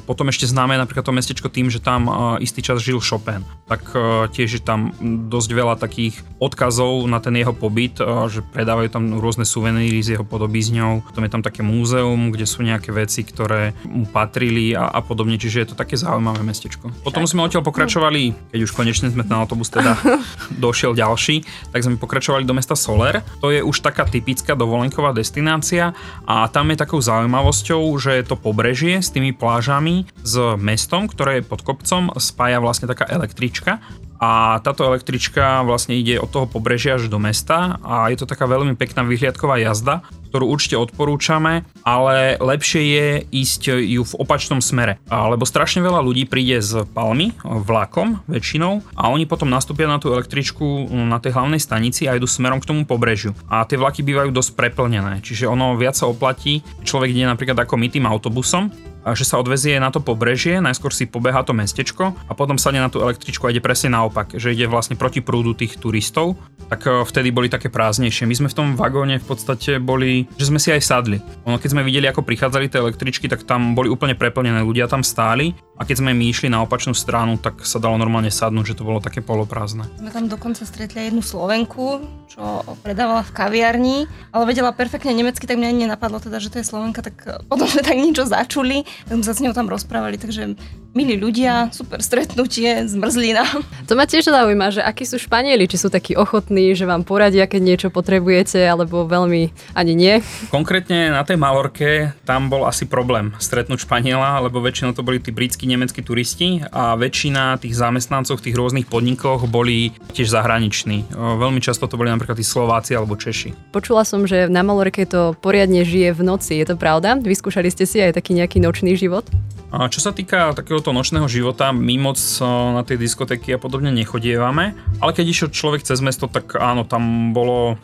potom 0.05 0.29
ešte 0.29 0.45
známe 0.45 0.77
napríklad 0.77 1.09
to 1.09 1.17
mestečko 1.17 1.49
tým, 1.49 1.73
že 1.73 1.81
tam 1.81 2.05
e, 2.05 2.11
istý 2.45 2.61
čas 2.61 2.85
žil 2.85 3.01
Chopin. 3.01 3.41
Tak 3.65 3.97
tiež 4.29 4.61
je 4.61 4.61
tam 4.61 4.93
dosť 5.25 5.49
veľa 5.49 5.75
takých 5.81 6.21
odkazov 6.37 7.09
na 7.09 7.17
ten 7.17 7.33
jeho 7.33 7.49
pobyt, 7.49 7.97
že 8.29 8.45
predávajú 8.53 8.93
tam 8.93 9.17
rôzne 9.17 9.41
suveníry 9.41 10.05
s 10.05 10.13
jeho 10.13 10.21
podobizňou. 10.21 11.01
Potom 11.01 11.25
je 11.25 11.33
tam 11.33 11.41
také 11.55 11.63
múzeum, 11.63 12.35
kde 12.35 12.43
sú 12.43 12.67
nejaké 12.67 12.91
veci, 12.91 13.23
ktoré 13.23 13.71
mu 13.87 14.03
patrili 14.03 14.75
a, 14.75 14.91
a 14.91 14.99
podobne, 14.99 15.39
čiže 15.39 15.63
je 15.63 15.67
to 15.71 15.79
také 15.79 15.95
zaujímavé 15.95 16.43
mestečko. 16.43 16.91
Potom 16.99 17.23
sme 17.23 17.47
odtiaľ 17.47 17.63
pokračovali, 17.63 18.51
keď 18.51 18.59
už 18.59 18.75
konečne 18.75 19.07
sme 19.07 19.23
na 19.23 19.39
autobus 19.39 19.71
teda 19.71 19.95
došiel 20.67 20.91
ďalší, 20.91 21.47
tak 21.71 21.79
sme 21.79 21.95
pokračovali 21.95 22.43
do 22.43 22.51
mesta 22.51 22.75
Soler. 22.75 23.23
To 23.39 23.55
je 23.55 23.63
už 23.63 23.79
taká 23.79 24.03
typická 24.03 24.51
dovolenková 24.51 25.15
destinácia 25.15 25.95
a 26.27 26.51
tam 26.51 26.75
je 26.75 26.83
takou 26.83 26.99
zaujímavosťou, 26.99 27.87
že 28.03 28.27
to 28.27 28.35
pobrežie 28.35 28.99
s 28.99 29.15
tými 29.15 29.31
plážami 29.31 30.03
s 30.27 30.35
mestom, 30.59 31.07
ktoré 31.07 31.39
je 31.39 31.47
pod 31.47 31.63
kopcom, 31.63 32.11
spája 32.19 32.59
vlastne 32.59 32.91
taká 32.91 33.07
električka 33.07 33.79
a 34.19 34.61
táto 34.63 34.87
električka 34.87 35.63
vlastne 35.67 35.95
ide 35.99 36.19
od 36.19 36.31
toho 36.31 36.47
pobrežia 36.47 36.95
až 36.95 37.11
do 37.11 37.19
mesta 37.19 37.77
a 37.83 38.07
je 38.11 38.17
to 38.19 38.29
taká 38.29 38.47
veľmi 38.47 38.79
pekná 38.79 39.03
vyhliadková 39.03 39.59
jazda, 39.59 40.05
ktorú 40.31 40.51
určite 40.51 40.75
odporúčame, 40.75 41.63
ale 41.87 42.35
lepšie 42.39 42.81
je 42.83 43.07
ísť 43.31 43.61
ju 43.79 44.03
v 44.03 44.13
opačnom 44.19 44.59
smere, 44.59 44.99
lebo 45.07 45.47
strašne 45.47 45.79
veľa 45.79 46.03
ľudí 46.03 46.27
príde 46.27 46.59
z 46.59 46.83
Palmy 46.91 47.31
vlakom 47.43 48.19
väčšinou 48.27 48.83
a 48.99 49.07
oni 49.11 49.23
potom 49.27 49.47
nastúpia 49.47 49.87
na 49.87 49.95
tú 49.95 50.11
električku 50.11 50.91
na 50.91 51.23
tej 51.23 51.35
hlavnej 51.35 51.63
stanici 51.63 52.07
a 52.07 52.19
idú 52.19 52.27
smerom 52.27 52.59
k 52.59 52.67
tomu 52.67 52.83
pobrežiu. 52.83 53.31
A 53.47 53.63
tie 53.63 53.79
vlaky 53.79 54.03
bývajú 54.03 54.35
dosť 54.35 54.59
preplnené, 54.59 55.23
čiže 55.23 55.47
ono 55.47 55.79
viac 55.79 55.95
sa 55.95 56.11
oplatí, 56.11 56.59
človek 56.83 57.15
ide 57.15 57.31
napríklad 57.31 57.55
ako 57.55 57.79
my 57.79 57.87
tým 57.87 58.03
autobusom 58.03 58.94
že 59.13 59.27
sa 59.27 59.37
odvezie 59.37 59.77
na 59.77 59.93
to 59.93 60.01
pobrežie, 60.01 60.57
najskôr 60.57 60.89
si 60.89 61.05
pobeha 61.05 61.45
to 61.45 61.53
mestečko 61.53 62.17
a 62.25 62.33
potom 62.33 62.57
sadne 62.57 62.81
na 62.81 62.89
tú 62.89 63.05
električku 63.05 63.45
a 63.45 63.53
ide 63.53 63.61
presne 63.61 63.93
naopak, 63.93 64.33
že 64.33 64.57
ide 64.57 64.65
vlastne 64.65 64.97
proti 64.97 65.21
prúdu 65.21 65.53
tých 65.53 65.77
turistov, 65.77 66.33
tak 66.73 66.89
e, 66.89 67.05
vtedy 67.05 67.29
boli 67.29 67.45
také 67.45 67.69
prázdnejšie. 67.69 68.25
My 68.25 68.33
sme 68.33 68.49
v 68.49 68.57
tom 68.57 68.67
vagóne 68.73 69.21
v 69.21 69.27
podstate 69.29 69.77
boli, 69.77 70.25
že 70.41 70.49
sme 70.49 70.57
si 70.57 70.73
aj 70.73 70.81
sadli. 70.81 71.21
Ono, 71.45 71.61
keď 71.61 71.69
sme 71.77 71.85
videli, 71.85 72.09
ako 72.09 72.25
prichádzali 72.25 72.73
tie 72.73 72.81
električky, 72.81 73.29
tak 73.29 73.45
tam 73.45 73.77
boli 73.77 73.93
úplne 73.93 74.17
preplnené, 74.17 74.65
ľudia 74.65 74.89
tam 74.89 75.05
stáli 75.05 75.53
a 75.75 75.83
keď 75.83 76.01
sme 76.01 76.15
my 76.15 76.25
išli 76.31 76.47
na 76.47 76.63
opačnú 76.63 76.95
stranu, 76.95 77.35
tak 77.35 77.67
sa 77.67 77.83
dalo 77.83 77.99
normálne 77.99 78.31
sadnúť, 78.31 78.73
že 78.73 78.77
to 78.79 78.87
bolo 78.87 79.03
také 79.03 79.19
poloprázdne. 79.19 79.83
Sme 79.99 80.09
tam 80.09 80.31
dokonca 80.31 80.63
stretli 80.63 81.11
jednu 81.11 81.19
Slovenku, 81.19 81.99
čo 82.31 82.63
predávala 82.79 83.27
v 83.27 83.35
kaviarni, 83.35 83.97
ale 84.31 84.43
vedela 84.47 84.71
perfektne 84.71 85.11
nemecky, 85.11 85.43
tak 85.43 85.59
mňa 85.59 85.67
ani 85.67 85.79
nenapadlo 85.83 86.23
teda, 86.23 86.39
že 86.39 86.47
to 86.47 86.63
je 86.63 86.65
Slovenka, 86.65 87.03
tak 87.03 87.43
potom 87.51 87.67
sme 87.67 87.83
tak 87.83 87.99
niečo 87.99 88.23
začuli, 88.23 88.87
sme 89.07 89.23
sa 89.25 89.35
s 89.35 89.43
ňou 89.43 89.51
tam 89.51 89.67
rozprávali, 89.67 90.15
takže 90.15 90.55
milí 90.95 91.19
ľudia, 91.19 91.75
super 91.75 91.99
stretnutie, 91.99 92.87
zmrzlina. 92.87 93.43
To 93.91 93.99
ma 93.99 94.07
tiež 94.07 94.31
zaujíma, 94.31 94.71
že 94.71 94.79
akí 94.79 95.03
sú 95.03 95.19
Španieli, 95.19 95.67
či 95.67 95.75
sú 95.75 95.91
takí 95.91 96.15
ochotní, 96.15 96.71
že 96.71 96.87
vám 96.87 97.03
poradia, 97.03 97.51
keď 97.51 97.61
niečo 97.61 97.87
potrebujete, 97.91 98.63
alebo 98.63 99.03
veľmi 99.03 99.51
ani 99.75 99.93
nie. 99.93 100.23
Konkrétne 100.47 101.11
na 101.11 101.27
tej 101.27 101.35
Malorke 101.35 102.15
tam 102.23 102.47
bol 102.47 102.63
asi 102.63 102.87
problém 102.87 103.35
stretnúť 103.43 103.83
Španiela, 103.83 104.39
lebo 104.39 104.63
väčšinou 104.63 104.95
to 104.95 105.03
boli 105.03 105.19
tí 105.19 105.35
britskí, 105.35 105.67
nemeckí 105.67 105.99
turisti 105.99 106.63
a 106.71 106.95
väčšina 106.95 107.59
tých 107.59 107.75
zamestnancov 107.75 108.39
v 108.39 108.45
tých 108.47 108.55
rôznych 108.55 108.87
podnikoch 108.87 109.51
boli 109.51 109.91
tiež 110.15 110.31
zahraniční. 110.31 111.11
Veľmi 111.11 111.59
často 111.59 111.91
to 111.91 111.99
boli 111.99 112.07
napríklad 112.07 112.39
tí 112.39 112.47
Slováci 112.47 112.95
alebo 112.95 113.19
Češi. 113.19 113.75
Počula 113.75 114.07
som, 114.07 114.23
že 114.23 114.47
na 114.47 114.63
Malorke 114.63 115.03
to 115.03 115.35
poriadne 115.43 115.83
žije 115.83 116.15
v 116.15 116.21
noci, 116.23 116.55
je 116.55 116.71
to 116.71 116.79
pravda? 116.79 117.19
Vyskúšali 117.19 117.67
ste 117.67 117.83
si 117.83 117.99
aj 117.99 118.15
taký 118.15 118.31
nejaký 118.31 118.63
nočný 118.63 118.95
život? 118.95 119.27
A 119.75 119.91
čo 119.91 119.99
sa 119.99 120.15
týka 120.15 120.55
takéhoto 120.85 121.01
nočného 121.01 121.25
života, 121.25 121.73
my 121.73 121.97
moc 121.97 122.21
na 122.45 122.85
tie 122.85 122.93
diskotéky 122.93 123.49
a 123.49 123.57
podobne 123.57 123.89
nechodievame, 123.89 124.77
ale 125.01 125.11
keď 125.17 125.25
išiel 125.25 125.49
človek 125.49 125.81
cez 125.81 125.97
mesto, 125.97 126.29
tak 126.29 126.53
áno, 126.53 126.85
tam 126.85 127.33
bolo 127.33 127.81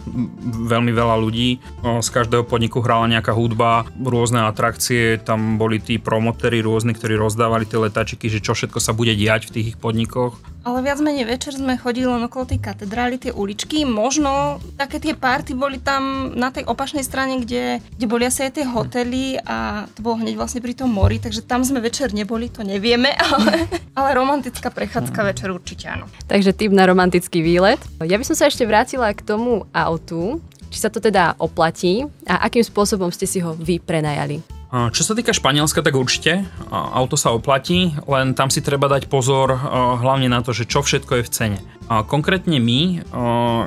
veľmi 0.69 0.93
veľa 0.93 1.17
ľudí, 1.17 1.57
z 1.81 2.09
každého 2.13 2.45
podniku 2.45 2.85
hrala 2.85 3.09
nejaká 3.09 3.33
hudba, 3.33 3.89
rôzne 3.97 4.45
atrakcie, 4.45 5.17
tam 5.17 5.57
boli 5.57 5.81
tí 5.81 5.97
promotéri 5.97 6.61
rôzni, 6.61 6.93
ktorí 6.93 7.17
rozdávali 7.17 7.65
tie 7.65 7.81
letačiky, 7.81 8.29
že 8.29 8.37
čo 8.37 8.53
všetko 8.53 8.77
sa 8.77 8.93
bude 8.93 9.17
diať 9.17 9.49
v 9.49 9.53
tých 9.57 9.81
podnikoch. 9.81 10.37
Ale 10.61 10.85
viac 10.85 11.01
menej 11.01 11.25
večer 11.25 11.57
sme 11.57 11.73
chodili 11.73 12.05
len 12.05 12.21
okolo 12.21 12.45
tej 12.45 12.61
katedrály, 12.61 13.17
tie 13.17 13.33
uličky. 13.33 13.81
Možno 13.81 14.61
také 14.77 15.01
tie 15.01 15.17
party 15.17 15.57
boli 15.57 15.81
tam 15.81 16.33
na 16.37 16.53
tej 16.53 16.69
opačnej 16.69 17.01
strane, 17.01 17.41
kde, 17.41 17.81
kde 17.97 18.05
boli 18.05 18.29
asi 18.29 18.45
aj 18.45 18.61
tie 18.61 18.65
hotely 18.69 19.41
a 19.41 19.89
to 19.89 20.05
bolo 20.05 20.21
hneď 20.21 20.37
vlastne 20.37 20.61
pri 20.61 20.77
tom 20.77 20.93
mori, 20.93 21.17
takže 21.17 21.41
tam 21.41 21.65
sme 21.65 21.81
večer 21.81 22.13
neboli, 22.13 22.53
to 22.53 22.61
nevieme, 22.61 23.09
ale, 23.25 23.65
ale 23.97 24.09
romantická 24.13 24.69
prechádzka 24.69 25.19
večer 25.25 25.49
určite 25.49 25.89
áno. 25.89 26.05
Takže 26.29 26.53
tým 26.53 26.77
na 26.77 26.85
romantický 26.85 27.41
výlet. 27.41 27.81
Ja 28.05 28.21
by 28.21 28.25
som 28.29 28.37
sa 28.37 28.45
ešte 28.45 28.61
vrátila 28.69 29.09
k 29.17 29.25
tomu 29.25 29.65
autu, 29.73 30.37
či 30.69 30.77
sa 30.77 30.93
to 30.93 31.01
teda 31.01 31.35
oplatí 31.41 32.05
a 32.29 32.45
akým 32.45 32.61
spôsobom 32.61 33.09
ste 33.09 33.25
si 33.25 33.41
ho 33.41 33.57
vy 33.57 33.81
prenajali. 33.81 34.50
Čo 34.71 35.03
sa 35.03 35.13
týka 35.19 35.35
Španielska, 35.35 35.83
tak 35.83 35.99
určite 35.99 36.47
auto 36.71 37.19
sa 37.19 37.35
oplatí, 37.35 37.91
len 38.07 38.31
tam 38.31 38.47
si 38.47 38.63
treba 38.63 38.87
dať 38.87 39.11
pozor 39.11 39.51
hlavne 39.99 40.31
na 40.31 40.39
to, 40.39 40.55
že 40.55 40.63
čo 40.63 40.79
všetko 40.79 41.19
je 41.19 41.23
v 41.27 41.33
cene. 41.33 41.59
Konkrétne 41.91 42.55
my, 42.55 43.03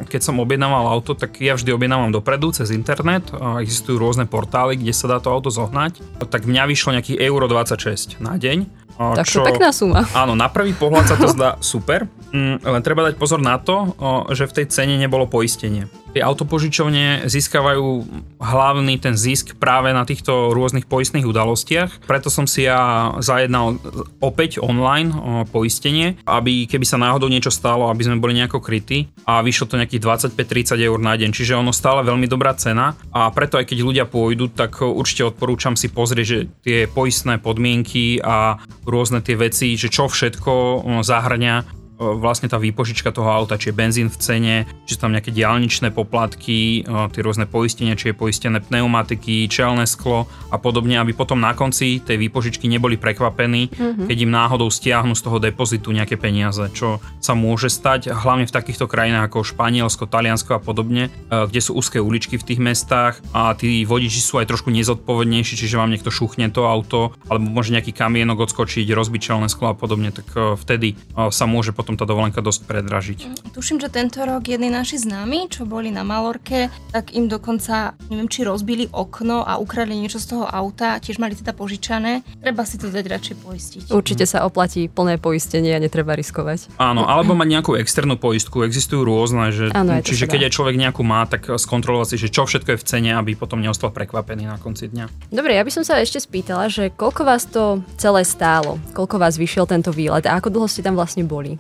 keď 0.08 0.20
som 0.25 0.40
objednával 0.40 0.88
auto, 0.88 1.12
tak 1.12 1.44
ja 1.44 1.61
vždy 1.61 1.76
objednávam 1.76 2.08
dopredu 2.08 2.56
cez 2.56 2.73
internet, 2.73 3.28
existujú 3.61 4.00
rôzne 4.00 4.25
portály, 4.25 4.80
kde 4.80 4.96
sa 4.96 5.04
dá 5.12 5.20
to 5.20 5.28
auto 5.28 5.52
zohnať, 5.52 6.00
tak 6.25 6.49
mňa 6.49 6.64
vyšlo 6.73 6.96
nejakých 6.96 7.20
euro 7.20 7.52
26 7.52 8.25
na 8.25 8.40
deň. 8.40 8.64
Tak 8.96 9.28
čo, 9.28 9.44
to 9.44 9.50
pekná 9.52 9.76
suma. 9.76 10.08
Áno, 10.25 10.32
na 10.32 10.49
prvý 10.49 10.73
pohľad 10.73 11.04
sa 11.04 11.20
to 11.20 11.28
zdá 11.37 11.61
super, 11.61 12.08
mm, 12.32 12.64
len 12.64 12.80
treba 12.80 13.04
dať 13.04 13.20
pozor 13.20 13.44
na 13.44 13.61
to, 13.61 13.92
že 14.32 14.49
v 14.49 14.56
tej 14.56 14.66
cene 14.73 14.96
nebolo 14.96 15.28
poistenie. 15.28 15.84
Tie 16.14 16.23
autopožičovne 16.23 17.26
získavajú 17.26 18.06
hlavný 18.38 19.02
ten 19.02 19.18
zisk 19.18 19.59
práve 19.59 19.90
na 19.90 20.06
týchto 20.06 20.54
rôznych 20.54 20.87
poistných 20.87 21.26
udalostiach. 21.26 22.06
Preto 22.06 22.30
som 22.30 22.47
si 22.47 22.71
ja 22.71 23.11
zajednal 23.18 23.83
opäť 24.23 24.62
online 24.62 25.11
poistenie, 25.50 26.14
aby 26.23 26.71
keby 26.71 26.87
sa 26.87 27.02
náhodou 27.02 27.26
niečo 27.26 27.50
stalo, 27.50 27.90
aby 27.90 28.06
sme 28.06 28.23
boli 28.23 28.38
nejako 28.38 28.62
krytí 28.62 29.11
a 29.26 29.42
vyšlo 29.42 29.75
to 29.75 29.80
nejakých 29.83 30.30
25-30 30.38 30.87
eur 30.87 31.02
na 31.02 31.18
deň, 31.18 31.35
čiže 31.35 31.59
ono 31.59 31.75
stále 31.75 32.06
veľmi 32.06 32.30
dobrá 32.30 32.54
cena 32.54 32.94
a 33.11 33.35
preto 33.35 33.59
aj 33.59 33.66
keď 33.66 33.78
ľudia 33.83 34.06
pôjdu, 34.06 34.54
tak 34.54 34.87
určite 34.87 35.35
odporúčam 35.35 35.75
si 35.75 35.90
pozrieť, 35.90 36.26
že 36.30 36.38
tie 36.62 36.78
poistné 36.87 37.42
podmienky 37.42 38.23
a 38.23 38.62
rôzne 38.87 39.18
tie 39.18 39.35
veci, 39.35 39.75
že 39.75 39.90
čo 39.90 40.06
všetko 40.06 40.87
zahrňa 41.02 41.83
vlastne 41.94 42.50
tá 42.50 42.58
výpožička 42.58 43.14
toho 43.14 43.30
auta, 43.30 43.54
či 43.54 43.70
je 43.70 43.78
benzín 43.78 44.10
v 44.10 44.18
cene, 44.18 44.56
či 44.82 44.98
sú 44.98 45.06
tam 45.06 45.14
nejaké 45.14 45.30
diálničné 45.30 45.94
poplatky, 45.94 46.82
tie 46.84 47.20
rôzne 47.22 47.46
poistenia, 47.46 47.94
či 47.94 48.10
je 48.10 48.18
poistené 48.18 48.58
pneumatiky, 48.58 49.46
čelné 49.46 49.86
sklo 49.86 50.26
a 50.50 50.58
podobne, 50.58 50.98
aby 50.98 51.14
potom 51.14 51.38
na 51.38 51.54
konci 51.54 52.02
tej 52.02 52.18
výpožičky 52.18 52.66
neboli 52.66 52.98
prekvapení, 52.98 53.70
mm-hmm. 53.70 54.06
keď 54.10 54.16
im 54.26 54.32
náhodou 54.34 54.66
stiahnu 54.72 55.14
z 55.14 55.22
toho 55.22 55.38
depozitu 55.38 55.94
nejaké 55.94 56.18
peniaze, 56.18 56.66
čo 56.74 56.98
sa 57.22 57.38
môže 57.38 57.70
stať, 57.70 58.10
hlavne 58.10 58.48
v 58.48 58.54
takýchto 58.56 58.90
krajinách 58.90 59.30
ako 59.30 59.46
Španielsko, 59.46 60.10
Taliansko 60.10 60.56
a 60.56 60.60
podobne, 60.64 61.14
kde 61.28 61.60
sú 61.60 61.78
úzke 61.78 62.02
uličky 62.02 62.40
v 62.40 62.46
tých 62.46 62.58
mestách 62.58 63.22
a 63.36 63.52
tí 63.54 63.86
vodiči 63.86 64.18
sú 64.18 64.40
aj 64.40 64.48
trošku 64.50 64.72
nezodpovednejší, 64.72 65.54
čiže 65.54 65.78
vám 65.78 65.92
niekto 65.92 66.10
šuchne 66.10 66.50
to 66.50 66.66
auto, 66.66 67.12
alebo 67.28 67.46
môže 67.46 67.70
nejaký 67.70 67.94
kamienok 67.94 68.50
odskočiť, 68.50 68.88
rozbiť 68.90 69.20
čelné 69.20 69.46
sklo 69.52 69.72
a 69.72 69.78
podobne, 69.78 70.10
tak 70.10 70.26
vtedy 70.58 70.96
sa 71.30 71.44
môže 71.44 71.76
potom 71.76 71.83
potom 71.84 72.00
tá 72.00 72.08
dovolenka 72.08 72.40
dosť 72.40 72.64
predražiť. 72.64 73.18
Tuším, 73.52 73.76
že 73.76 73.92
tento 73.92 74.24
rok 74.24 74.48
jedni 74.48 74.72
naši 74.72 74.96
známi, 74.96 75.52
čo 75.52 75.68
boli 75.68 75.92
na 75.92 76.00
Malorke, 76.00 76.72
tak 76.88 77.12
im 77.12 77.28
dokonca, 77.28 77.92
neviem, 78.08 78.24
či 78.32 78.48
rozbili 78.48 78.88
okno 78.88 79.44
a 79.44 79.60
ukradli 79.60 80.00
niečo 80.00 80.16
z 80.16 80.32
toho 80.32 80.48
auta, 80.48 80.96
tiež 80.96 81.20
mali 81.20 81.36
teda 81.36 81.52
požičané. 81.52 82.24
Treba 82.40 82.64
si 82.64 82.80
to 82.80 82.88
dať 82.88 83.04
radšej 83.04 83.36
poistiť. 83.44 83.82
Určite 83.92 84.24
sa 84.24 84.48
oplatí 84.48 84.88
plné 84.88 85.20
poistenie 85.20 85.76
a 85.76 85.78
netreba 85.78 86.16
riskovať. 86.16 86.80
Áno, 86.80 87.04
alebo 87.04 87.36
mať 87.36 87.48
nejakú 87.60 87.76
externú 87.76 88.16
poistku, 88.16 88.64
existujú 88.64 89.04
rôzne, 89.04 89.52
že, 89.52 89.68
Áno, 89.76 90.00
čiže 90.00 90.24
keď 90.24 90.48
aj 90.48 90.52
človek 90.56 90.80
nejakú 90.80 91.04
má, 91.04 91.28
tak 91.28 91.52
skontrolovať 91.52 92.16
si, 92.16 92.16
že 92.16 92.32
čo 92.32 92.48
všetko 92.48 92.74
je 92.74 92.80
v 92.80 92.86
cene, 92.88 93.10
aby 93.12 93.36
potom 93.36 93.60
neostal 93.60 93.92
prekvapený 93.92 94.48
na 94.48 94.56
konci 94.56 94.88
dňa. 94.88 95.28
Dobre, 95.28 95.58
ja 95.58 95.62
by 95.66 95.72
som 95.74 95.84
sa 95.84 96.00
ešte 96.00 96.22
spýtala, 96.22 96.72
že 96.72 96.88
koľko 96.88 97.22
vás 97.28 97.44
to 97.44 97.84
celé 98.00 98.24
stálo, 98.24 98.80
koľko 98.96 99.20
vás 99.20 99.36
vyšiel 99.36 99.68
tento 99.68 99.92
výlet 99.92 100.24
a 100.24 100.40
ako 100.40 100.48
dlho 100.48 100.68
ste 100.70 100.80
tam 100.80 100.96
vlastne 100.96 101.26
boli? 101.26 101.58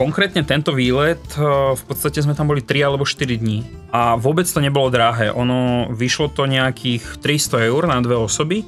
Konkrétne 0.00 0.48
tento 0.48 0.72
výlet, 0.72 1.20
eh, 1.36 1.44
v 1.76 1.82
podstate 1.84 2.24
sme 2.24 2.32
tam 2.32 2.48
boli 2.48 2.64
3 2.64 2.80
alebo 2.80 3.04
4 3.04 3.36
dní 3.36 3.68
a 3.92 4.16
vôbec 4.16 4.48
to 4.48 4.64
nebolo 4.64 4.88
drahé. 4.88 5.28
Ono 5.28 5.92
vyšlo 5.92 6.32
to 6.32 6.48
nejakých 6.48 7.20
300 7.20 7.68
eur 7.68 7.84
na 7.84 8.00
dve 8.00 8.16
osoby, 8.16 8.64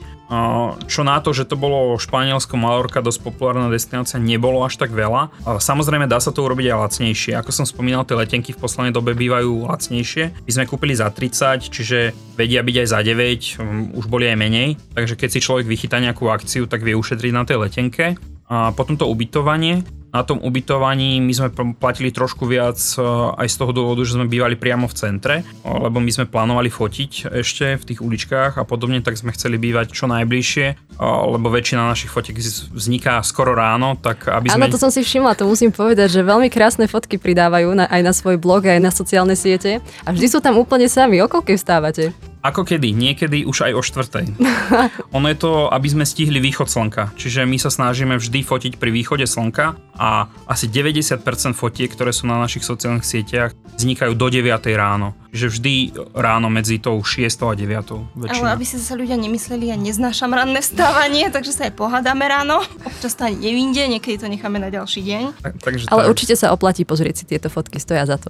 čo 0.88 1.04
na 1.04 1.20
to, 1.20 1.36
že 1.36 1.44
to 1.44 1.60
bolo 1.60 2.00
Španielsko, 2.00 2.56
Malorka, 2.56 3.04
dosť 3.04 3.20
populárna 3.20 3.68
destinácia, 3.68 4.16
nebolo 4.16 4.64
až 4.64 4.80
tak 4.80 4.88
veľa. 4.88 5.28
Samozrejme 5.44 6.08
dá 6.08 6.16
sa 6.24 6.32
to 6.32 6.40
urobiť 6.40 6.72
aj 6.72 6.78
lacnejšie. 6.88 7.32
Ako 7.36 7.52
som 7.52 7.68
spomínal, 7.68 8.08
tie 8.08 8.16
letenky 8.16 8.56
v 8.56 8.62
poslednej 8.64 8.96
dobe 8.96 9.12
bývajú 9.12 9.68
lacnejšie. 9.68 10.48
My 10.48 10.50
sme 10.50 10.64
kúpili 10.64 10.96
za 10.96 11.12
30, 11.12 11.68
čiže 11.68 12.16
vedia 12.32 12.64
byť 12.64 12.76
aj 12.80 12.88
za 12.88 13.00
9, 13.04 13.60
um, 13.60 13.92
už 13.92 14.08
boli 14.08 14.24
aj 14.32 14.40
menej. 14.40 14.80
Takže 14.96 15.20
keď 15.20 15.28
si 15.36 15.44
človek 15.44 15.68
vychytá 15.68 16.00
nejakú 16.00 16.32
akciu, 16.32 16.64
tak 16.64 16.80
vie 16.80 16.96
ušetriť 16.96 17.32
na 17.36 17.44
tej 17.44 17.60
letenke. 17.60 18.16
A 18.48 18.72
potom 18.72 18.96
to 18.96 19.04
ubytovanie 19.12 19.84
na 20.12 20.20
tom 20.22 20.38
ubytovaní 20.44 21.24
my 21.24 21.32
sme 21.32 21.48
platili 21.80 22.12
trošku 22.12 22.44
viac 22.44 22.76
e, 22.76 23.00
aj 23.40 23.48
z 23.48 23.56
toho 23.56 23.72
dôvodu, 23.72 24.04
že 24.04 24.20
sme 24.20 24.28
bývali 24.28 24.60
priamo 24.60 24.84
v 24.84 24.94
centre, 24.94 25.34
lebo 25.64 25.98
my 25.98 26.10
sme 26.12 26.28
plánovali 26.28 26.68
fotiť 26.68 27.32
ešte 27.32 27.80
v 27.80 27.84
tých 27.88 28.04
uličkách 28.04 28.60
a 28.60 28.64
podobne, 28.68 29.00
tak 29.00 29.16
sme 29.16 29.32
chceli 29.32 29.56
bývať 29.56 29.96
čo 29.96 30.04
najbližšie, 30.12 31.00
lebo 31.00 31.48
väčšina 31.48 31.88
našich 31.88 32.12
fotiek 32.12 32.36
vzniká 32.76 33.24
skoro 33.24 33.56
ráno, 33.56 33.96
tak 33.96 34.28
aby 34.28 34.52
sme... 34.52 34.68
Áno, 34.68 34.68
to 34.68 34.78
som 34.78 34.92
si 34.92 35.00
všimla, 35.00 35.32
to 35.32 35.48
musím 35.48 35.72
povedať, 35.72 36.12
že 36.12 36.20
veľmi 36.20 36.52
krásne 36.52 36.84
fotky 36.84 37.16
pridávajú 37.16 37.72
na, 37.72 37.88
aj 37.88 38.02
na 38.04 38.12
svoj 38.12 38.36
blog, 38.36 38.68
aj 38.68 38.84
na 38.84 38.92
sociálne 38.92 39.34
siete 39.34 39.80
a 40.04 40.08
vždy 40.12 40.26
sú 40.28 40.38
tam 40.44 40.60
úplne 40.60 40.86
sami. 40.92 41.24
O 41.24 41.26
koľkej 41.26 41.56
vstávate? 41.56 42.31
Ako 42.42 42.66
kedy? 42.66 42.90
Niekedy 42.90 43.46
už 43.46 43.70
aj 43.70 43.72
o 43.78 43.82
štvrtej. 43.86 44.26
ono 45.16 45.26
je 45.30 45.38
to, 45.38 45.70
aby 45.70 45.86
sme 45.86 46.02
stihli 46.02 46.42
východ 46.42 46.66
slnka. 46.66 47.14
Čiže 47.14 47.46
my 47.46 47.54
sa 47.54 47.70
snažíme 47.70 48.18
vždy 48.18 48.42
fotiť 48.42 48.82
pri 48.82 48.90
východe 48.90 49.30
slnka 49.30 49.78
a 49.94 50.26
asi 50.50 50.66
90% 50.66 51.22
fotiek, 51.54 51.86
ktoré 51.86 52.10
sú 52.10 52.26
na 52.26 52.42
našich 52.42 52.66
sociálnych 52.66 53.06
sieťach, 53.06 53.54
vznikajú 53.78 54.18
do 54.18 54.26
9 54.26 54.58
ráno. 54.74 55.14
Čiže 55.32 55.48
vždy 55.48 55.74
ráno 56.12 56.52
medzi 56.52 56.76
tou 56.76 57.00
6 57.00 57.24
a 57.24 57.56
9. 57.56 58.20
Väčšina. 58.20 58.44
Ale 58.44 58.48
aby 58.52 58.64
si 58.68 58.76
sa 58.76 58.92
ľudia 58.92 59.16
nemysleli, 59.16 59.72
ja 59.72 59.80
neznášam 59.80 60.28
ranné 60.28 60.60
vstávanie, 60.60 61.32
takže 61.32 61.56
sa 61.56 61.72
aj 61.72 61.72
pohádame 61.72 62.28
ráno. 62.28 62.60
Občas 62.84 63.16
to 63.16 63.24
ani 63.24 63.48
nevinde, 63.48 63.80
niekedy 63.96 64.20
to 64.20 64.28
necháme 64.28 64.60
na 64.60 64.68
ďalší 64.68 65.00
deň. 65.00 65.22
Tak, 65.40 65.54
takže 65.64 65.84
Ale 65.88 66.04
tak. 66.04 66.10
určite 66.12 66.34
sa 66.36 66.52
oplatí 66.52 66.84
pozrieť 66.84 67.14
si 67.16 67.24
tieto 67.24 67.48
fotky, 67.48 67.80
stoja 67.80 68.04
za 68.04 68.20
to. 68.20 68.28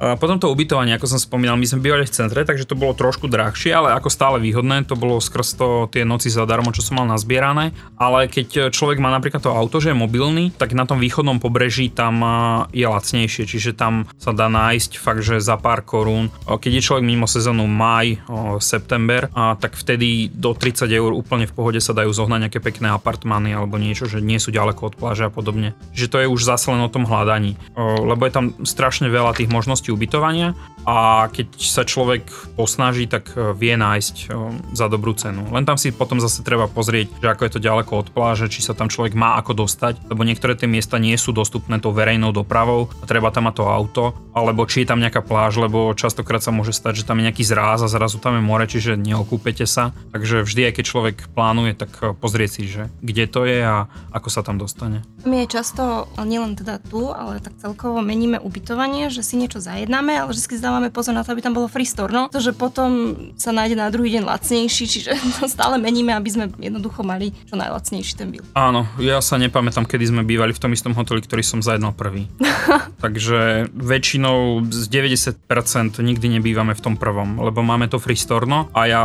A 0.00 0.16
potom 0.16 0.40
to 0.40 0.48
ubytovanie, 0.48 0.96
ako 0.96 1.10
som 1.10 1.20
spomínal, 1.20 1.60
my 1.60 1.68
sme 1.68 1.84
bývali 1.84 2.08
v 2.08 2.14
centre, 2.16 2.40
takže 2.46 2.64
to 2.64 2.78
bolo 2.78 2.96
trošku 2.96 3.28
drahšie, 3.28 3.74
ale 3.74 3.92
ako 3.92 4.08
stále 4.08 4.40
výhodné, 4.40 4.88
to 4.88 4.96
bolo 4.96 5.20
skrz 5.20 5.58
to 5.58 5.68
tie 5.92 6.06
noci 6.08 6.32
zadarmo, 6.32 6.72
čo 6.72 6.80
som 6.80 7.02
mal 7.02 7.06
nazbierané. 7.10 7.76
Ale 8.00 8.30
keď 8.30 8.72
človek 8.72 9.02
má 9.02 9.12
napríklad 9.12 9.42
to 9.42 9.52
auto, 9.52 9.82
že 9.82 9.92
je 9.92 9.98
mobilný, 9.98 10.54
tak 10.54 10.72
na 10.72 10.88
tom 10.88 10.96
východnom 11.02 11.42
pobreží 11.42 11.92
tam 11.92 12.24
je 12.72 12.86
lacnejšie, 12.86 13.44
čiže 13.44 13.76
tam 13.76 14.06
sa 14.16 14.30
dá 14.32 14.46
nájsť 14.46 14.96
fakt, 14.96 15.26
že 15.26 15.42
za 15.42 15.58
pár 15.58 15.82
korún 15.82 16.30
keď 16.46 16.80
je 16.80 16.86
človek 16.86 17.04
mimo 17.04 17.26
sezónu 17.26 17.66
maj, 17.66 18.20
september, 18.62 19.28
a 19.34 19.58
tak 19.58 19.74
vtedy 19.74 20.30
do 20.30 20.54
30 20.54 20.88
eur 20.88 21.10
úplne 21.12 21.48
v 21.48 21.54
pohode 21.54 21.80
sa 21.82 21.96
dajú 21.96 22.12
zohnať 22.14 22.48
nejaké 22.48 22.60
pekné 22.62 22.92
apartmány 22.94 23.52
alebo 23.52 23.76
niečo, 23.76 24.08
že 24.08 24.24
nie 24.24 24.40
sú 24.40 24.54
ďaleko 24.54 24.92
od 24.92 24.94
pláže 24.96 25.28
a 25.28 25.32
podobne. 25.32 25.76
Že 25.92 26.06
to 26.08 26.16
je 26.24 26.26
už 26.30 26.40
zase 26.44 26.70
len 26.72 26.80
o 26.80 26.92
tom 26.92 27.04
hľadaní, 27.04 27.56
lebo 27.78 28.24
je 28.24 28.32
tam 28.32 28.46
strašne 28.64 29.12
veľa 29.12 29.36
tých 29.36 29.52
možností 29.52 29.92
ubytovania 29.92 30.56
a 30.88 31.28
keď 31.28 31.48
sa 31.60 31.84
človek 31.84 32.24
posnaží, 32.56 33.04
tak 33.04 33.36
e, 33.36 33.52
vie 33.52 33.76
nájsť 33.76 34.32
za 34.72 34.86
dobrú 34.88 35.12
cenu. 35.12 35.44
Len 35.52 35.68
tam 35.68 35.76
si 35.76 35.92
potom 35.92 36.16
zase 36.16 36.40
treba 36.40 36.64
pozrieť, 36.64 37.12
že 37.20 37.28
ako 37.28 37.42
je 37.44 37.52
to 37.52 37.60
ďaleko 37.60 37.92
od 37.92 38.08
pláže, 38.08 38.48
či 38.48 38.64
sa 38.64 38.72
tam 38.72 38.88
človek 38.88 39.12
má 39.12 39.36
ako 39.36 39.68
dostať, 39.68 40.08
lebo 40.08 40.24
niektoré 40.24 40.56
tie 40.56 40.64
miesta 40.64 40.96
nie 40.96 41.12
sú 41.20 41.36
dostupné 41.36 41.76
tou 41.76 41.92
verejnou 41.92 42.32
dopravou 42.32 42.88
a 43.02 43.04
treba 43.04 43.28
tam 43.28 43.52
mať 43.52 43.54
to 43.60 43.64
auto, 43.68 44.04
alebo 44.32 44.64
či 44.64 44.86
je 44.86 44.88
tam 44.88 45.02
nejaká 45.04 45.20
pláž, 45.20 45.60
lebo 45.60 45.92
častokrát 46.28 46.44
sa 46.44 46.52
môže 46.52 46.76
stať, 46.76 47.00
že 47.00 47.06
tam 47.08 47.16
je 47.16 47.24
nejaký 47.24 47.40
zráz 47.40 47.80
a 47.80 47.88
zrazu 47.88 48.20
tam 48.20 48.36
je 48.36 48.44
more, 48.44 48.68
čiže 48.68 49.00
neokúpete 49.00 49.64
sa. 49.64 49.96
Takže 50.12 50.44
vždy, 50.44 50.68
aj 50.68 50.72
keď 50.76 50.84
človek 50.84 51.16
plánuje, 51.32 51.72
tak 51.72 51.88
e, 52.04 52.12
pozrieť 52.12 52.50
si, 52.52 52.62
že 52.68 52.92
kde 53.00 53.24
to 53.24 53.48
je 53.48 53.64
a 53.64 53.88
ako 54.12 54.28
sa 54.28 54.44
tam 54.44 54.60
dostane. 54.60 55.00
My 55.24 55.48
je 55.48 55.56
často, 55.56 56.04
nielen 56.20 56.52
teda 56.52 56.84
tu, 56.84 57.08
ale 57.08 57.40
tak 57.40 57.56
celkovo 57.56 58.04
meníme 58.04 58.36
ubytovanie, 58.44 59.08
že 59.08 59.24
si 59.24 59.40
niečo 59.40 59.56
zajednáme, 59.56 60.20
ale 60.20 60.28
vždy 60.28 60.60
si 60.60 60.60
dávame 60.60 60.92
pozor 60.92 61.16
na 61.16 61.24
to, 61.24 61.32
aby 61.32 61.40
tam 61.40 61.56
bolo 61.56 61.64
free 61.64 61.88
store, 61.88 62.12
no, 62.12 62.28
to, 62.28 62.44
že 62.44 62.52
potom 62.52 63.16
sa 63.40 63.48
nájde 63.48 63.80
na 63.80 63.88
druhý 63.88 64.20
deň 64.20 64.28
lacnejší, 64.28 64.84
čiže 64.84 65.16
stále 65.48 65.80
meníme, 65.80 66.12
aby 66.12 66.28
sme 66.28 66.52
jednoducho 66.60 67.08
mali 67.08 67.32
čo 67.48 67.56
najlacnejší 67.56 68.20
ten 68.20 68.28
bil. 68.28 68.44
Áno, 68.52 68.84
ja 69.00 69.24
sa 69.24 69.40
nepamätám, 69.40 69.88
kedy 69.88 70.12
sme 70.12 70.28
bývali 70.28 70.52
v 70.52 70.60
tom 70.60 70.76
istom 70.76 70.92
hoteli, 70.92 71.24
ktorý 71.24 71.40
som 71.40 71.64
zajednal 71.64 71.96
prvý. 71.96 72.28
Takže 73.04 73.72
väčšinou 73.72 74.68
z 74.68 74.84
90% 74.92 76.04
nikdy 76.04 76.17
nebývame 76.26 76.74
v 76.74 76.82
tom 76.82 76.94
prvom, 76.98 77.38
lebo 77.38 77.62
máme 77.62 77.86
to 77.86 78.02
free 78.02 78.18
store, 78.18 78.50
no, 78.50 78.66
a 78.74 78.90
ja, 78.90 79.02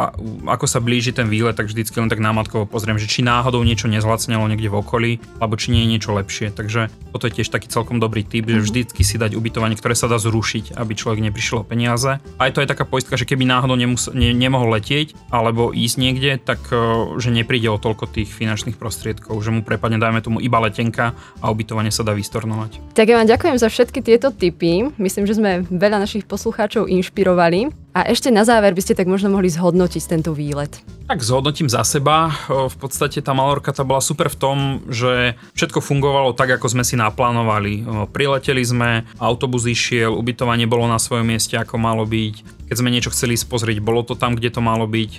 ako 0.50 0.66
sa 0.66 0.82
blíži 0.82 1.14
ten 1.14 1.30
výlet, 1.30 1.54
tak 1.54 1.70
vždycky 1.70 2.02
len 2.02 2.10
tak 2.10 2.18
námatkovo 2.18 2.66
pozriem, 2.66 2.98
že 2.98 3.06
či 3.06 3.22
náhodou 3.22 3.62
niečo 3.62 3.86
nezlacnelo 3.86 4.50
niekde 4.50 4.74
v 4.74 4.80
okolí, 4.82 5.12
alebo 5.38 5.54
či 5.54 5.70
nie 5.70 5.86
je 5.86 5.92
niečo 5.94 6.12
lepšie. 6.18 6.50
Takže 6.50 6.90
toto 7.14 7.30
je 7.30 7.38
tiež 7.38 7.54
taký 7.54 7.70
celkom 7.70 8.02
dobrý 8.02 8.26
tip, 8.26 8.50
že 8.50 8.58
mhm. 8.58 8.66
vždycky 8.66 9.02
si 9.06 9.22
dať 9.22 9.38
ubytovanie, 9.38 9.78
ktoré 9.78 9.94
sa 9.94 10.10
dá 10.10 10.18
zrušiť, 10.18 10.74
aby 10.74 10.98
človek 10.98 11.22
neprišiel 11.22 11.62
o 11.62 11.68
peniaze. 11.68 12.18
Aj 12.40 12.50
to 12.50 12.64
je 12.64 12.72
taká 12.72 12.88
poistka, 12.88 13.20
že 13.20 13.28
keby 13.28 13.44
náhodou 13.44 13.76
nemus- 13.76 14.10
ne- 14.16 14.34
nemohol 14.34 14.74
letieť 14.80 15.14
alebo 15.28 15.76
ísť 15.76 15.96
niekde, 16.00 16.32
tak 16.40 16.64
uh, 16.72 17.20
že 17.20 17.30
nepríde 17.30 17.68
o 17.68 17.78
toľko 17.78 18.08
tých 18.08 18.32
finančných 18.32 18.80
prostriedkov, 18.80 19.36
že 19.44 19.52
mu 19.52 19.62
prepadne, 19.62 20.00
dajme 20.00 20.24
tomu, 20.24 20.38
iba 20.40 20.64
letenka 20.64 21.12
a 21.44 21.52
ubytovanie 21.52 21.92
sa 21.92 22.08
dá 22.08 22.16
vystornovať. 22.16 22.96
Tak 22.96 23.06
ja 23.12 23.20
vám 23.20 23.28
ďakujem 23.28 23.58
za 23.60 23.68
všetky 23.68 24.00
tieto 24.00 24.32
tipy. 24.32 24.94
Myslím, 24.96 25.28
že 25.28 25.36
sme 25.36 25.66
veľa 25.68 26.00
našich 26.00 26.24
poslucháčov 26.24 26.88
inšpirovali. 27.04 27.83
A 27.94 28.10
ešte 28.10 28.34
na 28.34 28.42
záver 28.42 28.74
by 28.74 28.82
ste 28.82 28.98
tak 28.98 29.06
možno 29.06 29.30
mohli 29.30 29.54
zhodnotiť 29.54 30.02
tento 30.10 30.34
výlet. 30.34 30.82
Tak 31.06 31.22
zhodnotím 31.22 31.70
za 31.70 31.86
seba. 31.86 32.34
V 32.50 32.74
podstate 32.82 33.22
tá 33.22 33.38
Malorka 33.38 33.70
tá 33.70 33.86
bola 33.86 34.02
super 34.02 34.34
v 34.34 34.40
tom, 34.42 34.58
že 34.90 35.38
všetko 35.54 35.78
fungovalo 35.78 36.34
tak, 36.34 36.58
ako 36.58 36.74
sme 36.74 36.82
si 36.82 36.98
naplánovali. 36.98 37.86
Prileteli 38.10 38.66
sme, 38.66 39.06
autobus 39.22 39.70
išiel, 39.70 40.10
ubytovanie 40.10 40.66
bolo 40.66 40.90
na 40.90 40.98
svojom 40.98 41.30
mieste, 41.30 41.54
ako 41.54 41.78
malo 41.78 42.10
byť 42.10 42.64
keď 42.74 42.82
sme 42.82 42.90
niečo 42.90 43.14
chceli 43.14 43.38
spozrieť, 43.38 43.86
bolo 43.86 44.02
to 44.02 44.18
tam, 44.18 44.34
kde 44.34 44.50
to 44.50 44.58
malo 44.58 44.90
byť, 44.90 45.12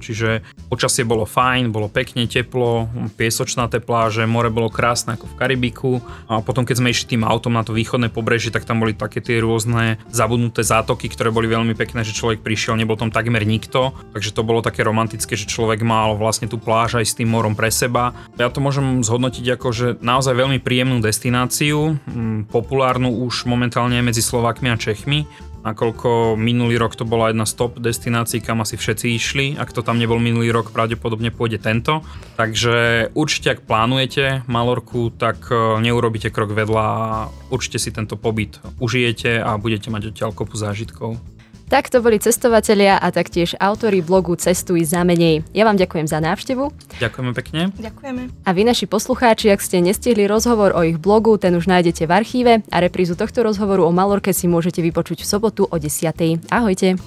čiže 0.00 0.40
počasie 0.72 1.04
bolo 1.04 1.28
fajn, 1.28 1.68
bolo 1.68 1.92
pekne 1.92 2.24
teplo, 2.24 2.88
piesočnaté 3.20 3.84
pláže, 3.84 4.24
more 4.24 4.48
bolo 4.48 4.72
krásne 4.72 5.20
ako 5.20 5.28
v 5.28 5.36
Karibiku 5.36 5.92
a 6.24 6.40
potom 6.40 6.64
keď 6.64 6.80
sme 6.80 6.88
išli 6.88 7.12
tým 7.12 7.28
autom 7.28 7.52
na 7.52 7.68
to 7.68 7.76
východné 7.76 8.08
pobrežie, 8.08 8.48
tak 8.48 8.64
tam 8.64 8.80
boli 8.80 8.96
také 8.96 9.20
tie 9.20 9.44
rôzne 9.44 10.00
zabudnuté 10.08 10.64
zátoky, 10.64 11.12
ktoré 11.12 11.28
boli 11.28 11.52
veľmi 11.52 11.76
pekné, 11.76 12.00
že 12.00 12.16
človek 12.22 12.46
prišiel, 12.46 12.78
nebol 12.78 12.94
tam 12.94 13.10
takmer 13.10 13.42
nikto, 13.42 13.90
takže 14.14 14.30
to 14.30 14.46
bolo 14.46 14.62
také 14.62 14.86
romantické, 14.86 15.34
že 15.34 15.50
človek 15.50 15.82
mal 15.82 16.14
vlastne 16.14 16.46
tú 16.46 16.62
pláž 16.62 17.02
aj 17.02 17.06
s 17.10 17.16
tým 17.18 17.26
morom 17.26 17.58
pre 17.58 17.74
seba. 17.74 18.14
Ja 18.38 18.46
to 18.46 18.62
môžem 18.62 19.02
zhodnotiť 19.02 19.58
ako, 19.58 19.68
že 19.74 19.86
naozaj 19.98 20.38
veľmi 20.38 20.62
príjemnú 20.62 21.02
destináciu, 21.02 21.98
populárnu 22.46 23.10
už 23.26 23.50
momentálne 23.50 23.98
medzi 23.98 24.22
Slovákmi 24.22 24.70
a 24.70 24.78
Čechmi 24.78 25.26
nakoľko 25.62 26.34
minulý 26.34 26.76
rok 26.76 26.98
to 26.98 27.06
bola 27.06 27.30
jedna 27.30 27.46
z 27.46 27.54
top 27.54 27.78
destinácií, 27.78 28.42
kam 28.42 28.60
asi 28.60 28.74
všetci 28.74 29.06
išli. 29.14 29.46
Ak 29.56 29.70
to 29.70 29.86
tam 29.86 29.96
nebol 29.96 30.18
minulý 30.18 30.50
rok, 30.50 30.74
pravdepodobne 30.74 31.30
pôjde 31.30 31.62
tento. 31.62 32.02
Takže 32.36 33.08
určite, 33.14 33.54
ak 33.54 33.64
plánujete 33.64 34.42
Malorku, 34.50 35.14
tak 35.14 35.46
e, 35.48 35.78
neurobíte 35.80 36.34
krok 36.34 36.52
vedľa 36.52 36.84
a 36.84 37.30
určite 37.54 37.78
si 37.78 37.94
tento 37.94 38.18
pobyt 38.18 38.58
užijete 38.82 39.38
a 39.38 39.54
budete 39.56 39.88
mať 39.88 40.12
odtiaľ 40.12 40.30
kopu 40.34 40.58
zážitkov. 40.58 41.16
Tak 41.72 41.88
to 41.88 42.04
boli 42.04 42.20
cestovatelia 42.20 43.00
a 43.00 43.08
taktiež 43.08 43.56
autori 43.56 44.04
blogu 44.04 44.36
Cestuj 44.36 44.84
za 44.84 45.08
menej. 45.08 45.40
Ja 45.56 45.64
vám 45.64 45.80
ďakujem 45.80 46.04
za 46.04 46.20
návštevu. 46.20 46.68
Ďakujeme 47.00 47.32
pekne. 47.32 47.72
Ďakujeme. 47.80 48.28
A 48.44 48.50
vy 48.52 48.68
naši 48.68 48.84
poslucháči, 48.84 49.48
ak 49.48 49.64
ste 49.64 49.80
nestihli 49.80 50.28
rozhovor 50.28 50.76
o 50.76 50.84
ich 50.84 51.00
blogu, 51.00 51.40
ten 51.40 51.56
už 51.56 51.64
nájdete 51.72 52.04
v 52.04 52.12
archíve 52.12 52.52
a 52.68 52.76
reprízu 52.76 53.16
tohto 53.16 53.40
rozhovoru 53.40 53.88
o 53.88 53.92
Malorke 53.96 54.36
si 54.36 54.52
môžete 54.52 54.84
vypočuť 54.84 55.24
v 55.24 55.30
sobotu 55.32 55.64
o 55.64 55.76
10. 55.80 56.52
Ahojte. 56.52 57.00